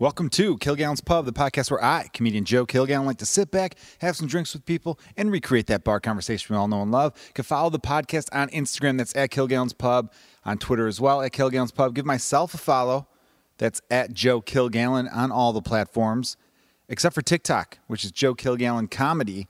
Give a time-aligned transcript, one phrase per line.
[0.00, 3.74] Welcome to Kilgallen's Pub, the podcast where I, comedian Joe Kilgallen, like to sit back,
[3.98, 7.12] have some drinks with people, and recreate that bar conversation we all know and love.
[7.26, 10.10] You can follow the podcast on Instagram, that's at Kilgallen's Pub,
[10.42, 11.94] on Twitter as well, at Kilgallen's Pub.
[11.94, 13.08] Give myself a follow,
[13.58, 16.38] that's at Joe Kilgallen on all the platforms,
[16.88, 19.48] except for TikTok, which is Joe Kilgallen Comedy,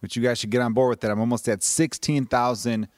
[0.00, 1.12] which you guys should get on board with that.
[1.12, 2.88] I'm almost at 16,000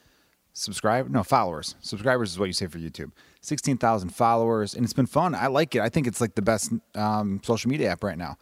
[0.55, 1.75] subscribers, no, followers.
[1.81, 3.13] Subscribers is what you say for YouTube.
[3.47, 5.35] 16,000 followers, and it's been fun.
[5.35, 5.81] I like it.
[5.81, 8.37] I think it's like the best um, social media app right now.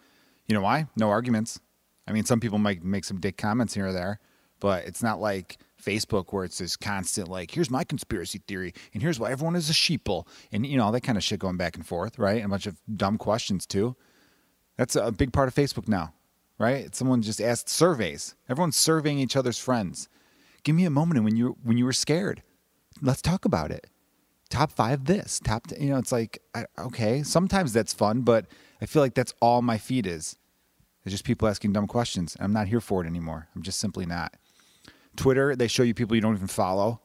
[0.47, 0.87] You know why?
[0.95, 1.59] No arguments.
[2.07, 4.19] I mean, some people might make some dick comments here or there,
[4.59, 9.03] but it's not like Facebook where it's this constant like, here's my conspiracy theory, and
[9.03, 11.57] here's why everyone is a sheeple, and you know all that kind of shit going
[11.57, 12.37] back and forth, right?
[12.37, 13.95] And a bunch of dumb questions too.
[14.77, 16.13] That's a big part of Facebook now,
[16.57, 16.95] right?
[16.95, 18.35] Someone just asked surveys.
[18.49, 20.09] Everyone's surveying each other's friends.
[20.63, 22.41] Give me a moment when you when you were scared.
[23.01, 23.87] Let's talk about it
[24.55, 26.41] top five this top you know it's like
[26.79, 28.45] okay sometimes that's fun but
[28.81, 30.37] i feel like that's all my feed is.
[31.03, 33.49] It's just people asking dumb questions i'm not here for it anymore.
[33.53, 34.33] I'm just simply not.
[35.17, 37.01] Twitter they show you people you don't even follow.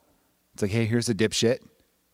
[0.55, 1.59] It's like hey here's a dipshit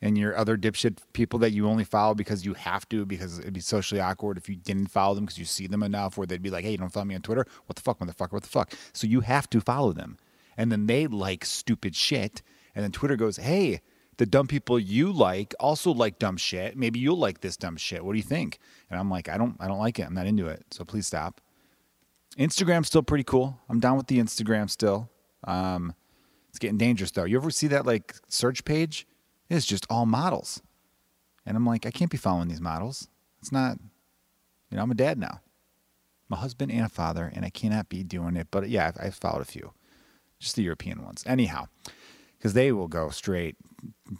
[0.00, 3.52] and your other dipshit people that you only follow because you have to because it'd
[3.52, 6.40] be socially awkward if you didn't follow them because you see them enough where they'd
[6.40, 7.46] be like hey you don't follow me on twitter?
[7.66, 8.32] What the fuck motherfucker?
[8.32, 8.72] What the fuck?
[8.94, 10.16] So you have to follow them.
[10.56, 12.40] And then they like stupid shit
[12.74, 13.82] and then twitter goes hey
[14.18, 16.76] the dumb people you like also like dumb shit.
[16.76, 18.04] Maybe you'll like this dumb shit.
[18.04, 18.58] What do you think?
[18.90, 20.06] And I'm like, I don't I don't like it.
[20.06, 20.64] I'm not into it.
[20.70, 21.40] So please stop.
[22.38, 23.58] Instagram's still pretty cool.
[23.68, 25.10] I'm down with the Instagram still.
[25.44, 25.94] Um,
[26.50, 27.24] it's getting dangerous though.
[27.24, 29.06] You ever see that like search page?
[29.48, 30.62] It's just all models.
[31.44, 33.08] And I'm like, I can't be following these models.
[33.40, 33.78] It's not,
[34.70, 35.40] you know, I'm a dad now.
[36.28, 38.48] I'm a husband and a father, and I cannot be doing it.
[38.50, 39.72] But yeah, I've, I've followed a few,
[40.40, 41.22] just the European ones.
[41.24, 41.66] Anyhow,
[42.38, 43.56] because they will go straight,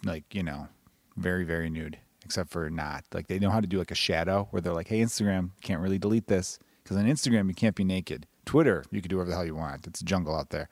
[0.05, 0.69] like you know,
[1.17, 4.49] very very nude, except for not like they know how to do like a shadow
[4.51, 7.85] where they're like, hey Instagram, can't really delete this because on Instagram you can't be
[7.85, 8.27] naked.
[8.45, 9.87] Twitter, you can do whatever the hell you want.
[9.89, 10.69] It's a jungle out there.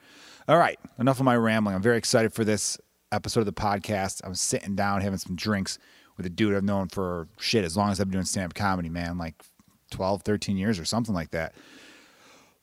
[0.46, 1.74] All right, enough of my rambling.
[1.74, 2.78] I'm very excited for this
[3.10, 4.20] episode of the podcast.
[4.24, 5.78] I'm sitting down having some drinks
[6.16, 8.54] with a dude I've known for shit as long as I've been doing stand up
[8.54, 9.42] comedy, man, like
[9.90, 11.54] 12, 13 years or something like that.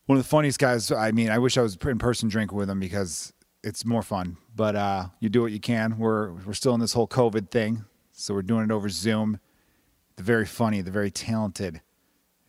[0.06, 0.92] One of the funniest guys.
[0.92, 3.34] I mean, I wish I was in person drinking with him because
[3.64, 4.38] it's more fun.
[4.56, 5.98] But uh, you do what you can.
[5.98, 9.40] We're we're still in this whole COVID thing, so we're doing it over Zoom.
[10.16, 11.82] The very funny, the very talented.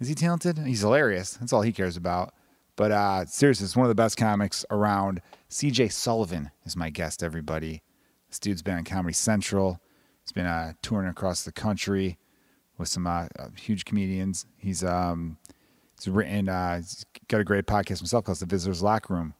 [0.01, 0.59] Is he talented?
[0.59, 1.35] He's hilarious.
[1.35, 2.35] That's all he cares about.
[2.75, 5.21] But uh, seriously, it's one of the best comics around.
[5.51, 7.23] CJ Sullivan is my guest.
[7.23, 7.83] Everybody,
[8.29, 9.81] this dude's been on Comedy Central.
[10.25, 12.19] He's been uh, touring across the country
[12.79, 14.47] with some uh, huge comedians.
[14.57, 15.37] He's um,
[15.99, 16.49] he's written.
[16.49, 19.35] Uh, he's got a great podcast himself called The Visitors Locker Room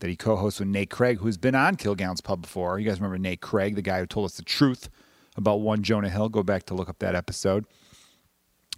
[0.00, 2.78] that he co-hosts with Nate Craig, who's been on Kilgallen's Pub before.
[2.78, 4.88] You guys remember Nate Craig, the guy who told us the truth
[5.36, 6.28] about one Jonah Hill.
[6.28, 7.64] Go back to look up that episode.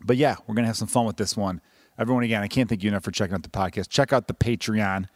[0.04, 1.60] But yeah, we're gonna have some fun with this one.
[1.98, 3.88] Everyone, again, I can't thank you enough for checking out the podcast.
[3.88, 5.08] Check out the Patreon.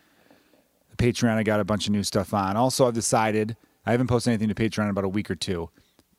[0.90, 2.56] The Patreon, I got a bunch of new stuff on.
[2.56, 5.70] Also, I've decided I haven't posted anything to Patreon in about a week or two,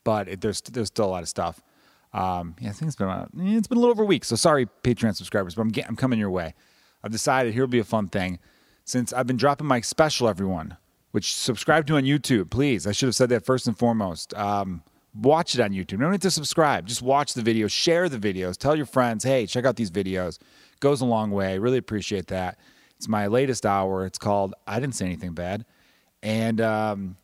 [0.05, 1.61] but it, there's there's still a lot of stuff.
[2.13, 4.23] Um, yeah, I think it's been about, it's been a little over a week.
[4.23, 6.53] So sorry, Patreon subscribers, but I'm getting, I'm coming your way.
[7.03, 8.39] I've decided here will be a fun thing
[8.85, 10.77] since I've been dropping my special, everyone,
[11.11, 12.85] which subscribe to on YouTube, please.
[12.87, 14.33] I should have said that first and foremost.
[14.35, 14.83] Um,
[15.13, 15.99] watch it on YouTube.
[15.99, 16.87] No need to subscribe.
[16.87, 20.39] Just watch the videos, share the videos, tell your friends, hey, check out these videos.
[20.79, 21.59] Goes a long way.
[21.59, 22.57] Really appreciate that.
[22.97, 24.05] It's my latest hour.
[24.05, 25.65] It's called I Didn't Say Anything Bad.
[26.21, 27.17] And um,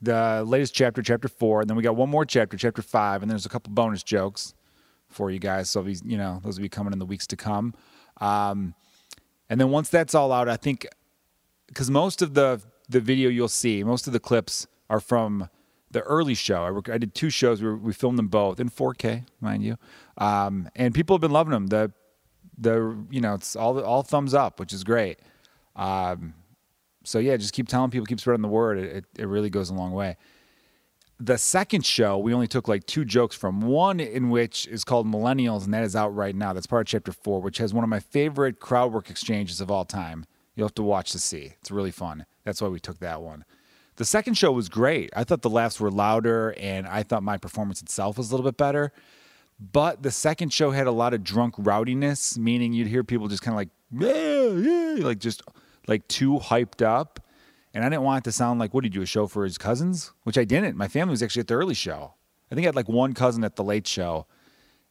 [0.00, 1.60] the latest chapter, chapter four.
[1.60, 3.22] And then we got one more chapter, chapter five.
[3.22, 4.54] And there's a couple bonus jokes
[5.08, 5.70] for you guys.
[5.70, 7.74] So, these you know, those will be coming in the weeks to come.
[8.20, 8.74] Um,
[9.48, 10.86] and then once that's all out, I think
[11.66, 15.48] because most of the the video you'll see, most of the clips are from
[15.90, 16.64] the early show.
[16.64, 17.62] I, I did two shows.
[17.62, 19.76] We, we, filmed them both in 4K, mind you,
[20.18, 21.66] um, and people have been loving them.
[21.68, 21.92] The
[22.56, 25.18] the you know it's all all thumbs up, which is great.
[25.76, 26.34] Um,
[27.04, 28.78] so yeah, just keep telling people, keep spreading the word.
[28.78, 30.16] It, it, it really goes a long way
[31.20, 33.60] the second show, we only took like two jokes from.
[33.60, 36.52] One in which is called Millennials, and that is out right now.
[36.52, 39.70] That's part of chapter four, which has one of my favorite crowd work exchanges of
[39.70, 40.26] all time.
[40.54, 41.54] You'll have to watch to see.
[41.60, 42.26] It's really fun.
[42.44, 43.44] That's why we took that one.
[43.96, 45.10] The second show was great.
[45.16, 48.48] I thought the laughs were louder, and I thought my performance itself was a little
[48.48, 48.92] bit better.
[49.60, 53.42] But the second show had a lot of drunk rowdiness, meaning you'd hear people just
[53.42, 55.42] kind of like, yeah, yeah, like just
[55.88, 57.18] like too hyped up
[57.74, 59.44] and I didn't want it to sound like, what did you do, a show for
[59.44, 60.12] his cousins?
[60.24, 60.76] Which I didn't.
[60.76, 62.14] My family was actually at the early show.
[62.50, 64.26] I think I had like one cousin at the late show,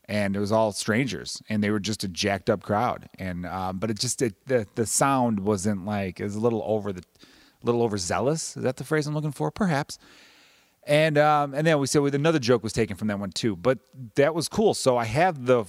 [0.05, 3.09] and it was all strangers, and they were just a jacked up crowd.
[3.17, 6.63] And um, but it just it, the the sound wasn't like it was a little
[6.65, 8.55] over the, a little overzealous.
[8.55, 9.51] Is that the phrase I'm looking for?
[9.51, 9.97] Perhaps.
[10.85, 13.79] And um, and then we said another joke was taken from that one too, but
[14.15, 14.73] that was cool.
[14.73, 15.65] So I have the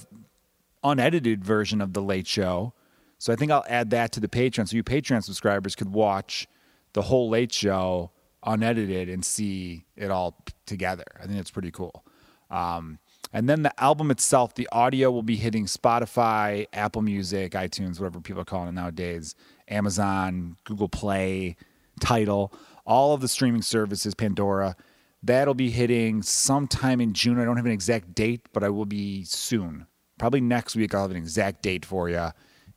[0.85, 2.73] unedited version of the Late Show.
[3.19, 6.47] So I think I'll add that to the Patreon, so you Patreon subscribers could watch
[6.93, 8.11] the whole Late Show
[8.43, 10.37] unedited and see it all
[10.67, 11.05] together.
[11.21, 12.05] I think it's pretty cool.
[12.51, 12.99] Um,
[13.33, 18.21] and then the album itself, the audio will be hitting Spotify, Apple Music, iTunes, whatever
[18.21, 19.35] people are calling it nowadays,
[19.69, 21.57] Amazon, Google Play,
[22.01, 22.53] Tidal,
[22.87, 24.77] all of the streaming services, Pandora.
[25.23, 27.39] That'll be hitting sometime in June.
[27.39, 29.87] I don't have an exact date, but I will be soon.
[30.19, 32.29] Probably next week, I'll have an exact date for you,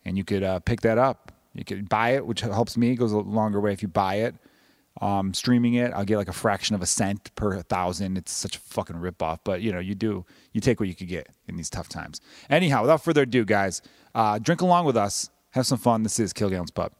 [0.04, 1.32] and you could uh, pick that up.
[1.54, 2.92] You could buy it, which helps me.
[2.92, 4.36] It goes a longer way if you buy it.
[5.02, 8.18] Um, streaming it, I'll get like a fraction of a cent per thousand.
[8.18, 11.08] It's such a fucking ripoff, but you know, you do, you take what you could
[11.08, 12.20] get in these tough times.
[12.50, 13.82] Anyhow, without further ado, guys,
[14.16, 16.04] uh, drink along with us, have some fun.
[16.04, 16.92] This is Kilgallen's Pub.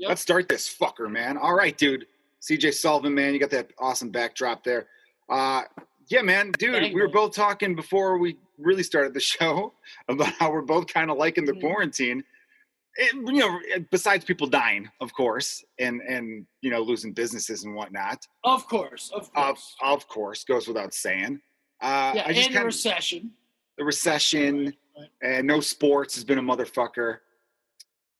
[0.00, 1.36] Let's start this fucker, man.
[1.36, 2.06] All right, dude.
[2.40, 4.86] CJ Sullivan, man, you got that awesome backdrop there.
[5.28, 5.62] Uh,
[6.08, 7.12] yeah, man, dude, Thank we were you.
[7.12, 9.74] both talking before we really started the show
[10.08, 11.60] about how we're both kind of liking the Mhm.
[11.60, 12.24] quarantine.
[12.98, 13.60] And, you know,
[13.90, 18.26] besides people dying, of course, and and you know losing businesses and whatnot.
[18.44, 19.76] Of course, of Of course.
[19.82, 21.40] of course, goes without saying.
[21.80, 23.30] Uh, yeah, I just and of recession.
[23.78, 25.08] the recession Right.
[25.22, 27.18] and no sports has been a motherfucker.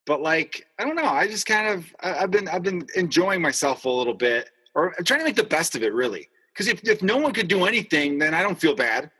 [0.06, 1.04] But like, I don't know.
[1.04, 4.94] I just kind of I, I've been I've been enjoying myself a little bit, or
[4.96, 6.28] I'm trying to make the best of it, really.
[6.54, 9.10] Because if if no one could do anything, then I don't feel bad.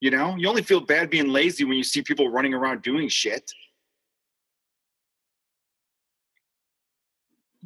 [0.00, 3.08] You know, you only feel bad being lazy when you see people running around doing
[3.08, 3.52] shit.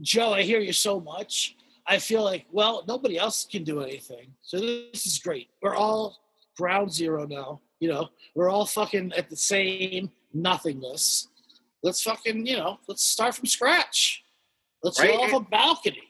[0.01, 1.57] Joe, I hear you so much.
[1.87, 4.33] I feel like, well, nobody else can do anything.
[4.43, 5.49] So this is great.
[5.63, 6.19] We're all
[6.57, 7.61] ground zero now.
[7.81, 11.29] You know, we're all fucking at the same nothingness.
[11.83, 14.25] Let's fucking, you know, let's start from scratch.
[14.83, 16.03] Let's Right, go off and- a balcony.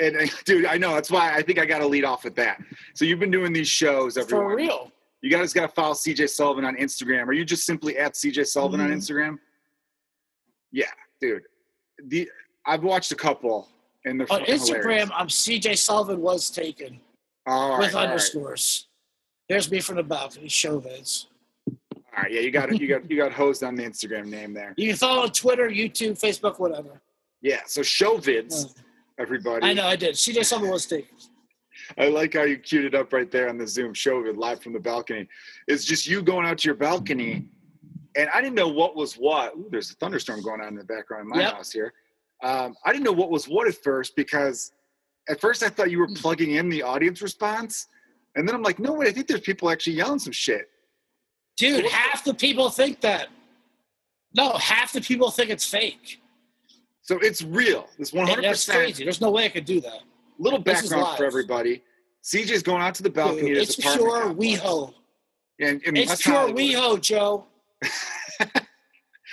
[0.00, 2.34] And, and dude, I know that's why I think I got to lead off with
[2.36, 2.60] that.
[2.94, 4.46] So you've been doing these shows, everyone.
[4.50, 4.92] For real.
[5.20, 7.26] You guys got to follow CJ Sullivan on Instagram.
[7.28, 8.96] Are you just simply at CJ Sullivan on Mhm.
[8.96, 9.38] Instagram?
[10.72, 11.42] Yeah, dude.
[12.06, 12.28] The
[12.66, 13.68] I've watched a couple,
[14.04, 15.10] and they're On Instagram.
[15.14, 17.00] I'm CJ Sullivan was taken
[17.46, 18.86] All right, with all right, underscores.
[19.48, 21.26] There's me from the balcony, show vids.
[21.68, 21.74] all
[22.22, 22.32] right.
[22.32, 22.80] Yeah, you got it.
[22.80, 24.74] You got you got hosed on the Instagram name there.
[24.76, 27.00] You can follow on Twitter, YouTube, Facebook, whatever.
[27.40, 27.60] Yeah.
[27.66, 28.68] So show vids, Uh,
[29.18, 29.66] everybody.
[29.66, 30.14] I know I did.
[30.14, 31.16] CJ Sullivan was taken.
[31.98, 34.62] I like how you queued it up right there on the Zoom show vid live
[34.62, 35.28] from the balcony.
[35.66, 37.46] It's just you going out to your balcony,
[38.16, 39.54] and I didn't know what was what.
[39.56, 41.52] Ooh, there's a thunderstorm going on in the background in my Yep.
[41.54, 41.92] house here.
[42.42, 44.72] Um, I didn't know what was what at first because
[45.28, 47.86] at first I thought you were plugging in the audience response,
[48.34, 50.68] and then I'm like, no wait, I think there's people actually yelling some shit.
[51.56, 53.28] Dude, half the people think that.
[54.34, 56.20] No, half the people think it's fake.
[57.02, 57.88] So it's real.
[57.98, 58.36] It's 100.
[58.36, 59.04] And that's crazy.
[59.04, 60.00] There's no way I could do that.
[60.38, 61.82] Little background for everybody.
[62.24, 63.48] CJ's going out to the balcony.
[63.48, 64.32] Dude, it's pure.
[64.32, 64.94] WeHo.
[65.60, 67.46] And, and It's pure WeHo, Joe.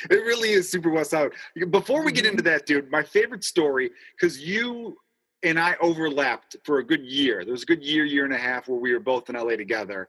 [0.10, 1.36] It really is super West Hollywood.
[1.72, 2.32] Before we get Mhm.
[2.32, 4.98] into that, dude, my favorite story because you
[5.44, 7.44] and I overlapped for a good year.
[7.44, 9.56] There was a good year, year and a half where we were both in LA
[9.56, 10.08] together.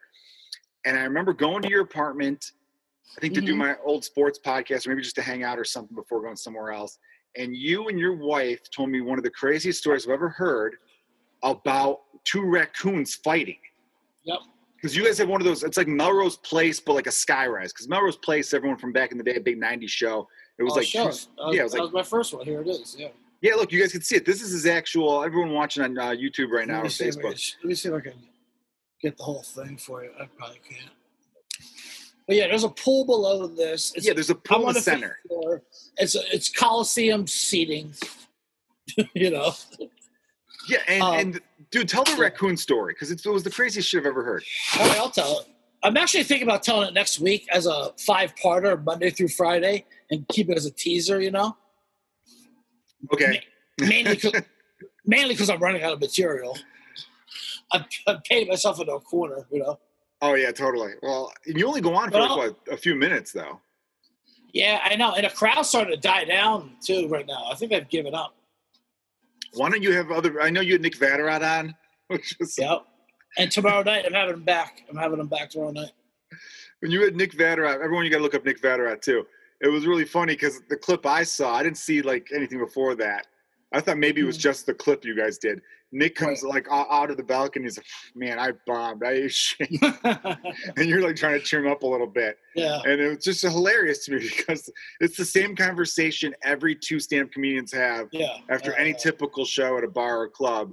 [0.85, 2.53] And I remember going to your apartment,
[3.17, 3.59] I think to do Mhm.
[3.59, 6.73] my old sports podcast, or maybe just to hang out or something before going somewhere
[6.73, 6.99] else.
[7.37, 10.79] And you and your wife told me one of the craziest stories I've ever heard
[11.43, 13.61] about two raccoons fighting.
[14.25, 14.39] Yep.
[14.81, 17.69] Because you guys have one of those, it's like Melrose Place, but like a skyrise.
[17.69, 20.27] Because Melrose Place, everyone from back in the day, a big 90s show.
[20.59, 21.13] It was Oh, like, sure.
[21.13, 22.47] two- That was, yeah, it was that like, was my first one.
[22.47, 22.97] Here it is.
[22.99, 23.09] Yeah.
[23.43, 24.25] yeah, look, you guys can see it.
[24.25, 27.17] This is his actual, everyone watching on uh, YouTube right now or me see if
[27.17, 27.23] I Facebook.
[27.23, 28.13] can, let me see if I can
[29.03, 30.11] get the whole thing for you.
[30.19, 30.91] I probably can't.
[32.27, 33.93] But yeah, there's a pool below this.
[33.97, 35.19] It's, Yeah, there's a I'm pool in on the the center.
[35.29, 35.63] floor.
[35.99, 37.93] It's a, it's Coliseum seating.
[39.15, 39.53] you know.
[40.69, 44.01] Yeah, and, Um, and dude, tell the raccoon story because it was the craziest shit
[44.01, 44.45] I've ever heard.
[44.79, 45.47] All right, I'll tell it.
[45.83, 50.27] I'm actually thinking about telling it next week as a five-parter, Monday through Friday, and
[50.29, 51.21] keep it as a teaser.
[51.21, 51.57] You know,
[53.13, 53.43] Okay.
[53.81, 54.33] mainly cause,
[55.07, 56.59] mainly because I'm running out of material.
[57.73, 59.47] I'm, I'm painting myself into a corner.
[59.51, 59.81] You know.
[60.23, 60.93] Oh, yeah, totally.
[61.03, 63.61] Well, you only go on for like, what, a few minutes, though.
[64.53, 67.45] Yeah, I know, and the crowd's starting to die down too right now.
[67.51, 68.35] I think they've given up.
[69.55, 71.75] Why don't you have other, I know you had Nick Vatterott on,
[72.09, 72.85] which was, Yep.
[73.39, 74.83] And tomorrow night, I'm having them back.
[74.91, 75.93] I'm having them back tomorrow night.
[76.81, 79.25] when you had Nick Vatterott, everyone, you got to look up Nick Vatterott too.
[79.61, 82.95] It was really funny because the clip I saw, I didn't see like anything before
[82.97, 83.27] that.
[83.73, 84.41] I thought maybe it was Mhm.
[84.43, 85.61] just the clip you guys did.
[85.93, 87.65] Nick comes like out of the balcony.
[87.65, 89.03] He's like, "Man, I bombed.
[89.05, 89.69] I ate shit,"
[90.05, 92.39] and you're like trying to cheer him up a little bit.
[92.55, 92.81] yeah.
[92.85, 94.71] And it was just hilarious to me because
[95.01, 98.37] it's the same conversation every two stand-up comedians have Yeah.
[98.49, 100.73] after Uh, any typical show at a bar or club.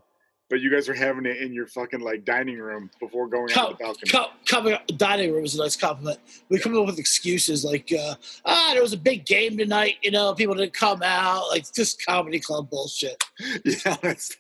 [0.50, 3.56] but you guys are having it in your fucking like dining room before going out
[3.56, 4.12] Co- the balcony.
[4.12, 6.20] co- coming up, dining room is a nice compliment.
[6.50, 9.96] We come up with excuses like, uh, ah, there was a big game tonight.
[10.04, 11.50] You know, people didn't come out.
[11.50, 13.22] Like just comedy club bullshit.
[13.66, 14.38] yeah, that's.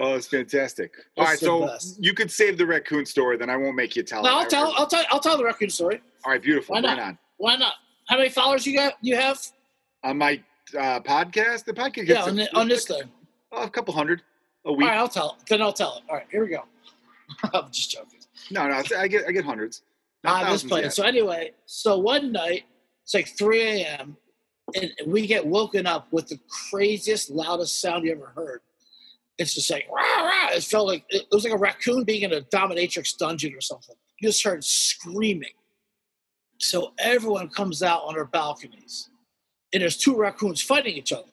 [0.00, 0.92] Oh, it's fantastic.
[1.16, 2.02] All right, It's the so best.
[2.02, 4.32] you could save the raccoon story, then I won't make you tell No, it.
[4.32, 4.74] I'll tell.
[4.76, 5.04] I'll tell.
[5.10, 6.00] I'll tell the raccoon story.
[6.24, 6.74] All right, beautiful.
[6.74, 6.98] Why not?
[6.98, 7.18] it on.
[7.36, 7.74] Why not?
[8.08, 8.94] How many followers you got?
[9.02, 9.40] You have?
[10.02, 10.42] On my
[10.78, 13.02] uh, podcast, the podcast Yeah, on, the, on this thing.
[13.52, 14.22] oh, a couple hundred
[14.64, 14.88] a week.
[14.88, 15.36] right, I'll tell.
[15.40, 15.46] it.
[15.48, 16.02] Then I'll tell it.
[16.08, 16.64] All right, here we go.
[17.54, 18.18] I'm just joking.
[18.50, 19.82] No, no, I get I get hundreds.
[20.24, 20.84] Not I'm just playing.
[20.84, 20.92] yet.
[20.94, 22.64] So anyway, so one night
[23.04, 24.16] it's like 3 a.m.
[24.74, 26.38] and we get woken up with the
[26.70, 28.60] craziest, loudest sound you ever heard.
[29.40, 30.50] It's just like rah, rah.
[30.52, 33.96] It felt like it was like a raccoon being in a dominatrix dungeon or something.
[34.20, 35.54] You just heard screaming.
[36.58, 39.08] So everyone comes out on their balconies,
[39.72, 41.24] and there's two raccoons fighting each other.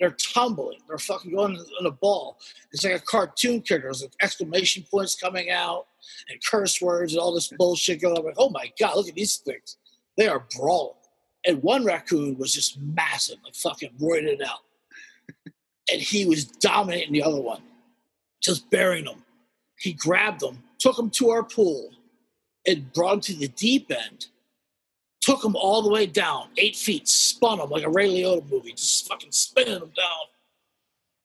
[0.00, 0.80] They're tumbling.
[0.88, 2.38] They're fucking going on a ball.
[2.72, 3.86] It's like a cartoon character.
[3.86, 5.86] There's like exclamation points coming out
[6.28, 8.24] and curse words and all this bullshit going on.
[8.24, 9.76] Like, oh my god, look at these things.
[10.16, 10.96] They are brawling.
[11.46, 14.58] And one raccoon was just massive, like fucking roided out.
[15.92, 17.62] And he was dominating the other one,
[18.42, 19.22] just burying him.
[19.78, 21.90] He grabbed him, took him to our pool,
[22.66, 24.26] and brought him to the deep end.
[25.20, 28.72] Took him all the way down, eight feet, spun him like a Ray Liotta movie,
[28.72, 30.26] just fucking spinning him down.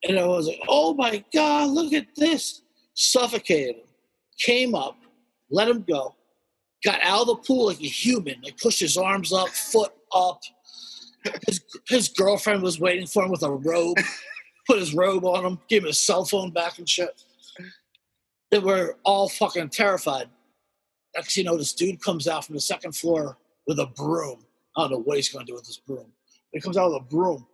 [0.03, 2.61] And I was like, oh my God, look at this.
[2.93, 3.81] Suffocated him
[4.39, 4.97] came up,
[5.51, 6.15] let him go,
[6.83, 10.41] got out of the pool like a human, like pushed his arms up, foot up.
[11.45, 13.97] His, his girlfriend was waiting for him with a robe,
[14.69, 17.23] put his robe on him, gave him his cell phone back and shit.
[18.51, 20.29] They were all fucking terrified.
[21.15, 23.35] Next, you know, this dude comes out from the second floor
[23.65, 24.45] with a broom.
[24.77, 26.05] I don't know what he's going to do with this broom.
[26.51, 27.47] He comes out with a broom.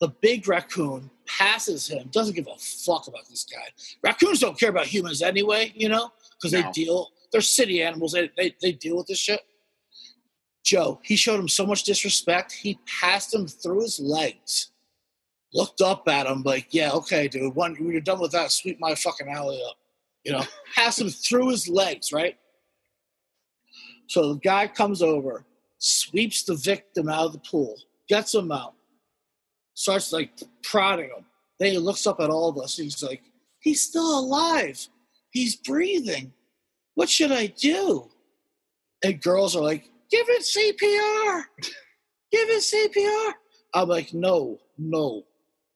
[0.00, 3.62] The big raccoon passes him, doesn't give a fuck about this guy.
[4.02, 6.72] Raccoons don't care about humans anyway, you know, because they No.
[6.72, 8.10] deal, they're city animals.
[8.10, 9.40] They, they, they deal with this shit.
[10.64, 12.50] Joe, he showed him so much disrespect.
[12.52, 14.71] He passed him through his legs,
[15.54, 18.94] looked up at him like, yeah, okay, dude, when, you're done with that, sweep my
[18.94, 19.76] fucking alley up.
[20.24, 20.44] You know,
[20.74, 22.36] pass him through his legs, right?
[24.06, 25.44] So the guy comes over,
[25.78, 27.76] sweeps the victim out of the pool,
[28.08, 28.74] gets him out,
[29.74, 30.30] starts like
[30.62, 31.24] prodding him.
[31.58, 32.76] Then he looks up at all of us.
[32.76, 33.22] He's like,
[33.60, 34.86] he's still alive.
[35.30, 36.32] He's breathing.
[36.94, 38.10] What should I do?
[39.04, 41.42] And girls are like, give it CPR.
[42.30, 43.32] Give it CPR.
[43.74, 45.22] I'm like, no, no,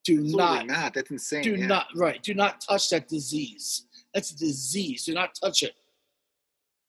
[0.07, 0.95] do Absolutely not, not.
[0.95, 1.43] That's insane.
[1.43, 1.67] do yeah.
[1.67, 3.87] not, right, do not touch that disease.
[4.15, 5.05] That's a disease.
[5.05, 5.75] Do not touch it.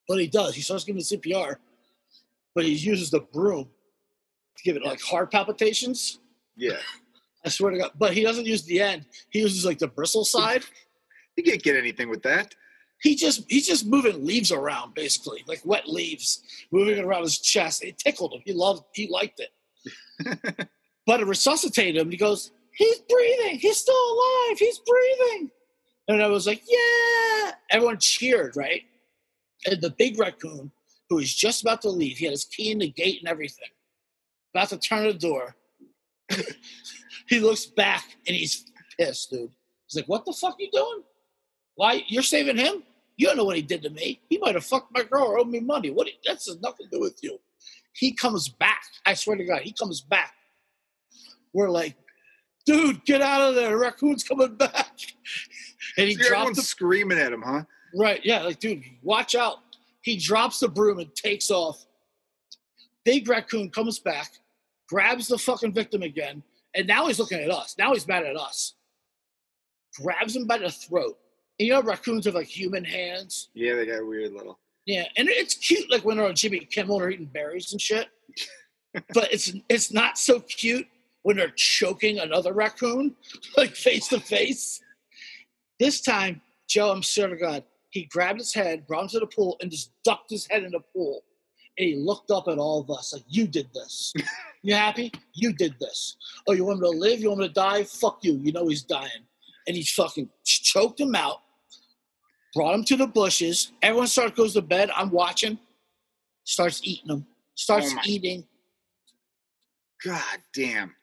[0.07, 0.55] But he does.
[0.55, 1.55] He starts giving CPR,
[2.55, 3.67] but he uses the broom
[4.57, 6.19] to give it like heart palpitations.
[6.55, 6.77] Yeah,
[7.45, 7.91] I swear to God.
[7.97, 9.05] But he doesn't use the end.
[9.31, 10.63] He uses like the bristle side.
[11.35, 12.55] you can't get anything with that.
[13.01, 17.39] He just he's just moving leaves around, basically, like wet leaves, moving it around his
[17.39, 17.83] chest.
[17.83, 18.41] It tickled him.
[18.45, 18.83] He loved.
[18.93, 19.49] He liked it.
[21.05, 22.11] but it resuscitated him.
[22.11, 23.57] He goes, "He's breathing.
[23.59, 24.59] He's still alive.
[24.59, 25.51] He's breathing."
[26.07, 28.83] And I was like, "Yeah!" Everyone cheered, right?
[29.65, 30.71] And the big raccoon,
[31.09, 33.69] who was just about to leave, he had his key in the gate and everything,
[34.53, 35.55] about to turn the door.
[37.27, 38.65] he looks back and he's
[38.97, 39.51] pissed, dude.
[39.87, 41.03] He's like, "What the fuck you doing?
[41.75, 42.83] Why you're saving him?
[43.17, 44.21] You don't know what he did to me.
[44.29, 45.89] He might have fucked my girl or owed me money.
[45.89, 46.07] What?
[46.25, 47.39] That's has nothing to do with you."
[47.93, 48.83] He comes back.
[49.07, 50.33] I swear to God, he comes back.
[51.51, 51.95] We're like,
[52.67, 53.71] "Dude, get out of there!
[53.71, 54.95] The raccoon's coming back!"
[55.97, 57.63] And he See, dropped everyone's the screaming at him, huh?
[57.95, 59.57] Right, yeah, like dude, watch out.
[60.01, 61.85] He drops the broom and takes off.
[63.03, 64.31] Big raccoon comes back,
[64.87, 66.43] grabs the fucking victim again,
[66.75, 67.75] and now he's looking at us.
[67.79, 68.75] Now he's mad at us.
[69.99, 71.17] Grabs him by the throat.
[71.59, 73.49] And you know raccoons have like human hands.
[73.55, 74.59] Yeah, they got weird little.
[74.85, 78.07] Yeah, and it's cute like when they're on Jimmy Kimmel or eating berries and shit.
[79.13, 80.87] but it's it's not so cute
[81.27, 83.13] when they're choking another raccoon,
[83.57, 84.79] like face to face.
[85.77, 89.27] This time, Joe, I'm sure to God, he grabbed his head, brought him to the
[89.27, 91.25] pool, and just ducked his head in the pool.
[91.77, 94.13] And he looked up at all of us like, You did this.
[94.63, 95.11] You happy?
[95.33, 96.17] You did this.
[96.47, 97.19] Oh, you want him to live?
[97.19, 97.83] You want him to die?
[97.83, 98.33] Fuck you.
[98.41, 99.23] You know he's dying.
[99.67, 101.41] And he fucking choked him out,
[102.53, 103.71] brought him to the bushes.
[103.81, 104.89] Everyone starts goes to bed.
[104.95, 105.59] I'm watching.
[106.43, 107.27] Starts eating them.
[107.55, 108.45] Starts Oh eating.
[110.03, 110.95] God damn.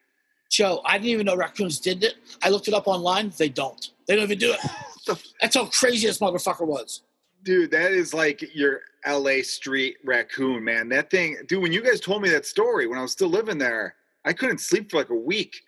[0.55, 2.15] Joe, I didn't even know raccoons did it.
[2.41, 3.33] I looked it up online.
[3.37, 3.91] They don't.
[4.07, 5.19] They don't even do it.
[5.41, 7.03] That's how crazy this motherfucker was.
[7.43, 10.89] Dude, that is like your LA street raccoon, man.
[10.91, 13.59] That thing, dude, when you guys told me that story when I was still living
[13.59, 15.61] there, I couldn't sleep for like a week.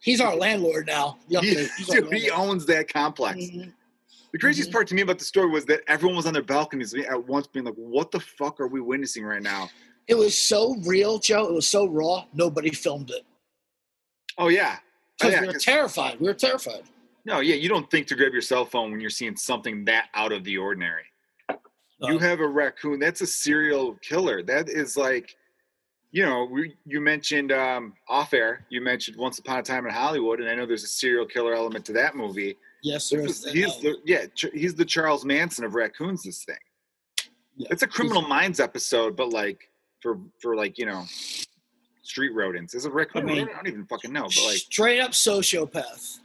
[0.00, 1.18] He's our landlord now.
[1.28, 3.36] The He, dude, he owns that complex.
[3.38, 3.70] Mhm.
[4.32, 4.72] The craziest Mhm.
[4.72, 7.46] part to me about the story was that everyone was on their balconies at once
[7.46, 9.68] being like, what the fuck are we witnessing right now?
[10.08, 11.44] It was so real, Joe.
[11.48, 12.24] It was so raw.
[12.32, 13.24] Nobody filmed it
[14.38, 14.76] Oh, yeah.
[14.78, 14.84] Oh,
[15.18, 16.20] because yeah, we were terrified.
[16.20, 16.82] We were terrified.
[17.24, 20.08] no, yeah, you don't think to grab your cell phone when you're seeing something that
[20.14, 21.04] out of the ordinary.
[22.00, 25.36] you Uh, have a raccoon that's a serial killer that is like
[26.10, 29.92] you know we, you mentioned um, off air you mentioned once upon a time in
[29.92, 33.44] hollywood and i know there's a serial killer element to that movie yes, there is-
[33.44, 36.56] he's the yeah he's the charles manson of raccoons this thing
[37.56, 37.68] Yeah.
[37.70, 39.70] it's a criminal minds episode but like
[40.02, 41.04] for for like you know
[42.02, 45.00] street rodents is it raccoon I mean- i don't even fucking know but like straight
[45.00, 46.18] up sociopath.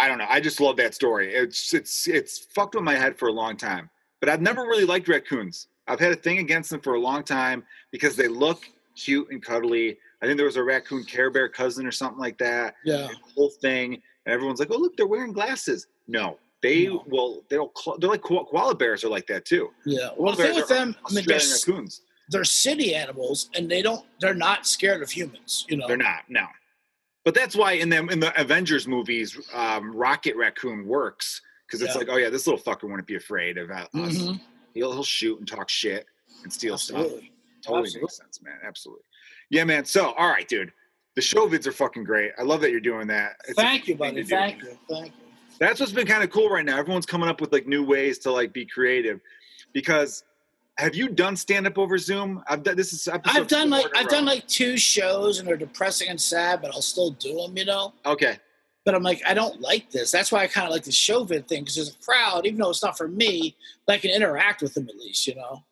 [0.00, 0.26] I don't know.
[0.28, 1.34] I just love that story.
[1.34, 3.90] It's it's it's fucked with my head for a long time.
[4.20, 5.66] But I've never really liked raccoons.
[5.88, 8.62] I've had a thing against them for a long time because they look
[8.94, 9.98] cute and cuddly.
[10.22, 12.76] I think there was a raccoon Care Bear cousin or something like that.
[12.84, 13.08] Yeah.
[13.08, 17.04] The whole thing, and everyone's like, "Oh, look, they're wearing glasses." No, they No.
[17.08, 17.42] will.
[17.50, 17.72] They'll.
[17.98, 19.70] They're like koala bears are like that too.
[19.84, 20.10] Yeah.
[20.16, 22.02] Well, the Koala thing with them, I mean, they're, raccoons.
[22.30, 24.04] They're city animals, and they don't.
[24.20, 25.64] They're not scared of humans.
[25.68, 25.86] You know.
[25.88, 26.24] They're not.
[26.28, 26.46] No.
[27.24, 31.92] But that's why in them in the Avengers movies, um, Rocket Raccoon works because it's
[31.94, 31.98] Yeah.
[31.98, 33.88] like, oh yeah, this little fucker wouldn't be afraid of us.
[33.92, 34.40] Mhm.
[34.74, 36.06] He'll he'll shoot and talk shit
[36.42, 36.96] and steal stuff.
[37.02, 37.30] Totally
[37.66, 38.00] Absolutely.
[38.02, 38.58] makes sense, man.
[38.64, 39.04] Absolutely.
[39.50, 39.84] Yeah, man.
[39.84, 40.72] So, all right, dude.
[41.16, 42.30] The show vids are fucking great.
[42.38, 43.36] I love that you're doing that.
[43.48, 44.22] It's Thank you, buddy.
[44.22, 44.78] Thank you.
[44.88, 45.12] Thank you.
[45.58, 46.78] That's what's been kind of cool right now.
[46.78, 49.20] Everyone's coming up with like new ways to like be creative.
[49.72, 50.22] Because
[50.78, 52.42] have you done stand up over Zoom?
[52.46, 54.10] I've done this is I've done like I've row.
[54.10, 57.56] done like two shows, and they're depressing and sad, but I'll still do them.
[57.56, 57.92] You know.
[58.06, 58.38] okay.
[58.84, 60.10] But I'm like, I don't like this.
[60.10, 62.58] That's why I kind of like the show vid thing because there's a crowd, even
[62.58, 63.54] though it's not for me,
[63.86, 65.62] but I can interact with them at least, you know.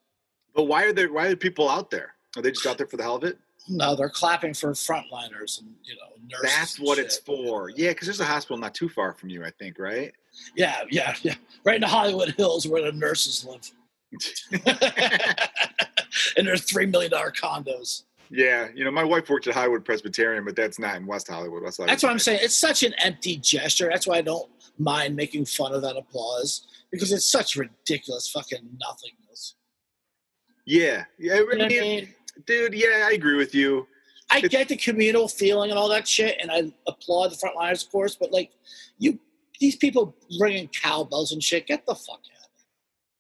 [0.55, 2.15] But why are there why are people out there?
[2.37, 3.39] Are they just out there for the hell of it?
[3.69, 6.57] No, they're clapping for frontliners and you know nurses.
[6.57, 7.07] That's what shit.
[7.07, 7.71] it's for.
[7.71, 10.13] Yeah, because there's a hospital not too far from you, I think, right?
[10.55, 11.35] Yeah, yeah, yeah.
[11.65, 13.71] Right in the Hollywood Hills where the nurses live.
[16.37, 18.03] and they're three million dollar condos.
[18.31, 21.63] Yeah, you know, my wife worked at Hollywood Presbyterian, but that's not in West Hollywood.
[21.63, 21.93] West Hollywood.
[21.93, 22.41] That's what I'm saying.
[22.43, 23.89] It's such an empty gesture.
[23.89, 28.59] That's why I don't mind making fun of that applause because it's such ridiculous fucking
[28.81, 29.55] nothingness.
[30.65, 32.15] Yeah, yeah, You know I mean, mean?
[32.47, 32.75] dude.
[32.75, 33.87] Yeah, I agree with you.
[34.29, 37.85] I It's- get the communal feeling and all that shit, and I applaud the frontliners,
[37.85, 38.17] of course.
[38.17, 38.51] But like,
[38.99, 39.21] you,
[39.61, 42.36] these people bringing cowbells and shit, get the fuck out.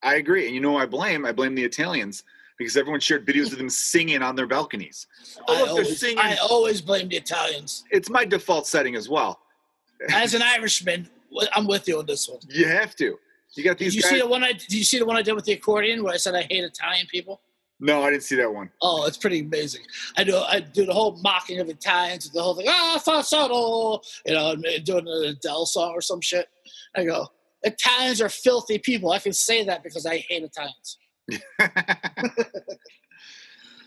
[0.02, 1.24] I agree, and you know, I blame.
[1.24, 2.24] I blame the Italians
[2.58, 5.06] because everyone shared videos of them singing on their balconies.
[5.40, 6.18] I Oh, look, they're always, singing.
[6.18, 7.84] I always blame the Italians.
[7.90, 9.40] It's my default setting as well.
[10.12, 11.08] As an Irishman,
[11.54, 12.38] I'm with you on this one.
[12.48, 13.18] You have to.
[13.54, 14.10] You got Did these you guys.
[14.10, 14.52] see the one I?
[14.52, 16.62] Did you see the one I did with the accordion where I said I hate
[16.64, 17.40] Italian people?
[17.78, 18.70] no, I didn't see that one.
[18.80, 19.82] Oh, it's pretty amazing.
[20.16, 22.66] I do I do the whole mocking of Italians, with the whole thing.
[22.68, 26.48] Ah, falsetto, you know, doing an Adele song or some shit.
[26.94, 27.30] I go,
[27.66, 29.10] Italians are filthy people.
[29.10, 30.98] I can say that because I hate Italians.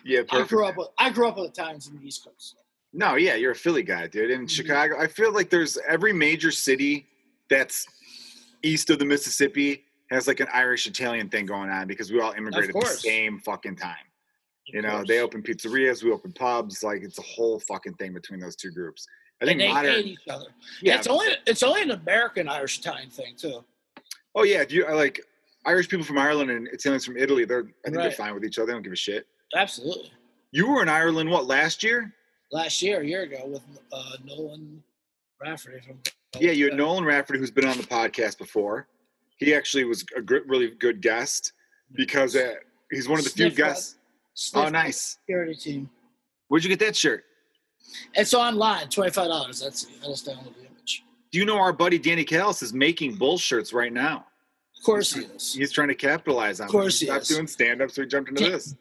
[0.03, 2.55] yeah, I grew up with I grew up with Italians in the East Coast.
[2.93, 4.31] No, yeah, you're a Philly guy, dude.
[4.31, 4.49] In Mhm.
[4.49, 7.07] Chicago, I feel like there's every major city
[7.49, 7.85] that's
[8.63, 12.31] east of the Mississippi has like an Irish Italian thing going on because we all
[12.33, 13.93] immigrated at the same fucking time.
[14.67, 15.07] Of You know, course.
[15.07, 16.83] they open pizzerias, we open pubs.
[16.83, 19.05] Like it's a whole fucking thing between those two groups.
[19.41, 19.91] I think and they modern.
[19.93, 20.47] hate each other.
[20.81, 20.97] yeah.
[20.97, 23.63] It's only it's only an American Irish Italian thing too.
[24.39, 24.61] Oh yeah.
[24.61, 25.21] If you I like
[25.65, 28.57] Irish people from Ireland and Italians from Italy, they're I think they're fine with each
[28.57, 28.67] other.
[28.67, 29.27] They don't give a shit.
[29.55, 30.11] Absolutely.
[30.51, 32.13] You were in Ireland what last year?
[32.51, 33.61] Last year, a year ago, with
[33.93, 34.81] uh, Nolan
[35.41, 35.99] Rafferty from.
[36.39, 38.87] Yeah, you had Nolan Rafferty, who's been on the podcast before.
[39.37, 41.53] He actually was a gr- really good guest
[41.93, 42.55] because uh,
[42.91, 43.97] he's one of the few guests.
[44.33, 45.17] Sniff Oh, nice.
[45.25, 45.89] Security team.
[46.47, 47.25] Where'd you get that shirt?
[48.15, 49.59] It's online, twenty five dollars.
[49.59, 49.89] That's it.
[50.03, 51.03] I just download the image.
[51.31, 54.25] Do you know our buddy Danny Callis is making bull shirts right now?
[54.79, 55.53] Of course he is.
[55.53, 56.67] He's trying to capitalize on.
[56.67, 56.99] Of course it.
[57.01, 57.27] he Stopped is.
[57.29, 58.75] doing stand up, so he jumped into Dan- this.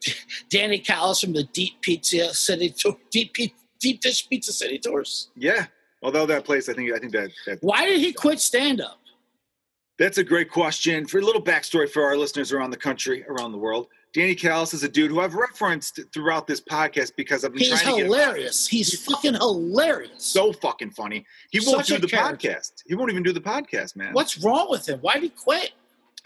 [0.48, 3.34] Danny Callis from the Deep Pizza City Tour, Deep
[3.80, 5.28] Deep Dish Pizza City tours.
[5.36, 5.66] Yeah.
[6.02, 9.00] Although that place, I think, I think that, that Why did he quit stand up?
[9.98, 11.06] that's a great question.
[11.06, 14.72] For a little backstory for our listeners around the country, around the world, Danny Callis
[14.72, 18.02] is a dude who I've referenced throughout this podcast because I've been He's trying to
[18.02, 18.68] get hilarious.
[18.68, 20.10] He's fucking hilarious.
[20.24, 21.26] so fucking funny.
[21.50, 22.48] He won't Such do the character.
[22.50, 22.72] podcast.
[22.86, 24.12] He won't even do the podcast, man.
[24.12, 25.00] What's wrong with him?
[25.00, 25.72] Why did he quit?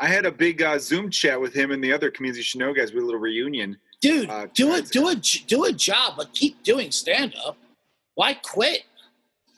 [0.03, 2.75] I had a big uh, Zoom chat with him and the other you should know
[2.75, 2.91] guys.
[2.91, 3.79] We had a little reunion.
[4.01, 7.57] Dude, Uh, do it, do it, do a job, but keep doing stand up.
[8.17, 8.81] Why quit?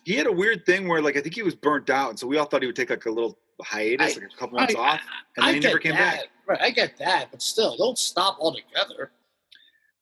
[0.04, 2.26] He had a weird thing where, like, I think he was burnt out, and so
[2.26, 4.74] we all thought he would take like a little hiatus, I- like a couple months
[4.74, 5.00] I- off,
[5.38, 6.16] and I then he never came that.
[6.16, 6.24] back.
[6.46, 9.12] Right, I get that, but still, don't stop altogether.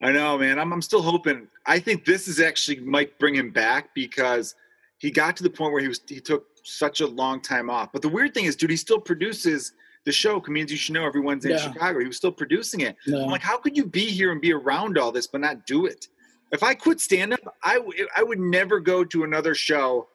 [0.02, 0.58] I know, man.
[0.58, 1.46] I'm, I'm still hoping.
[1.66, 4.56] I think this is actually might bring him back because
[4.98, 7.92] he got to the point where he was he took such a long time off.
[7.92, 9.72] But the weird thing is, dude, he still produces
[10.04, 10.40] the show.
[10.40, 11.66] Comedians you should know every Wednesday Yeah.
[11.66, 12.00] in Chicago.
[12.00, 12.96] He was still producing it.
[13.06, 15.86] I'm like, how could you be here and be around all this but not do
[15.86, 16.08] it?
[16.50, 20.08] If I quit stand up, I, w- I would never go to another show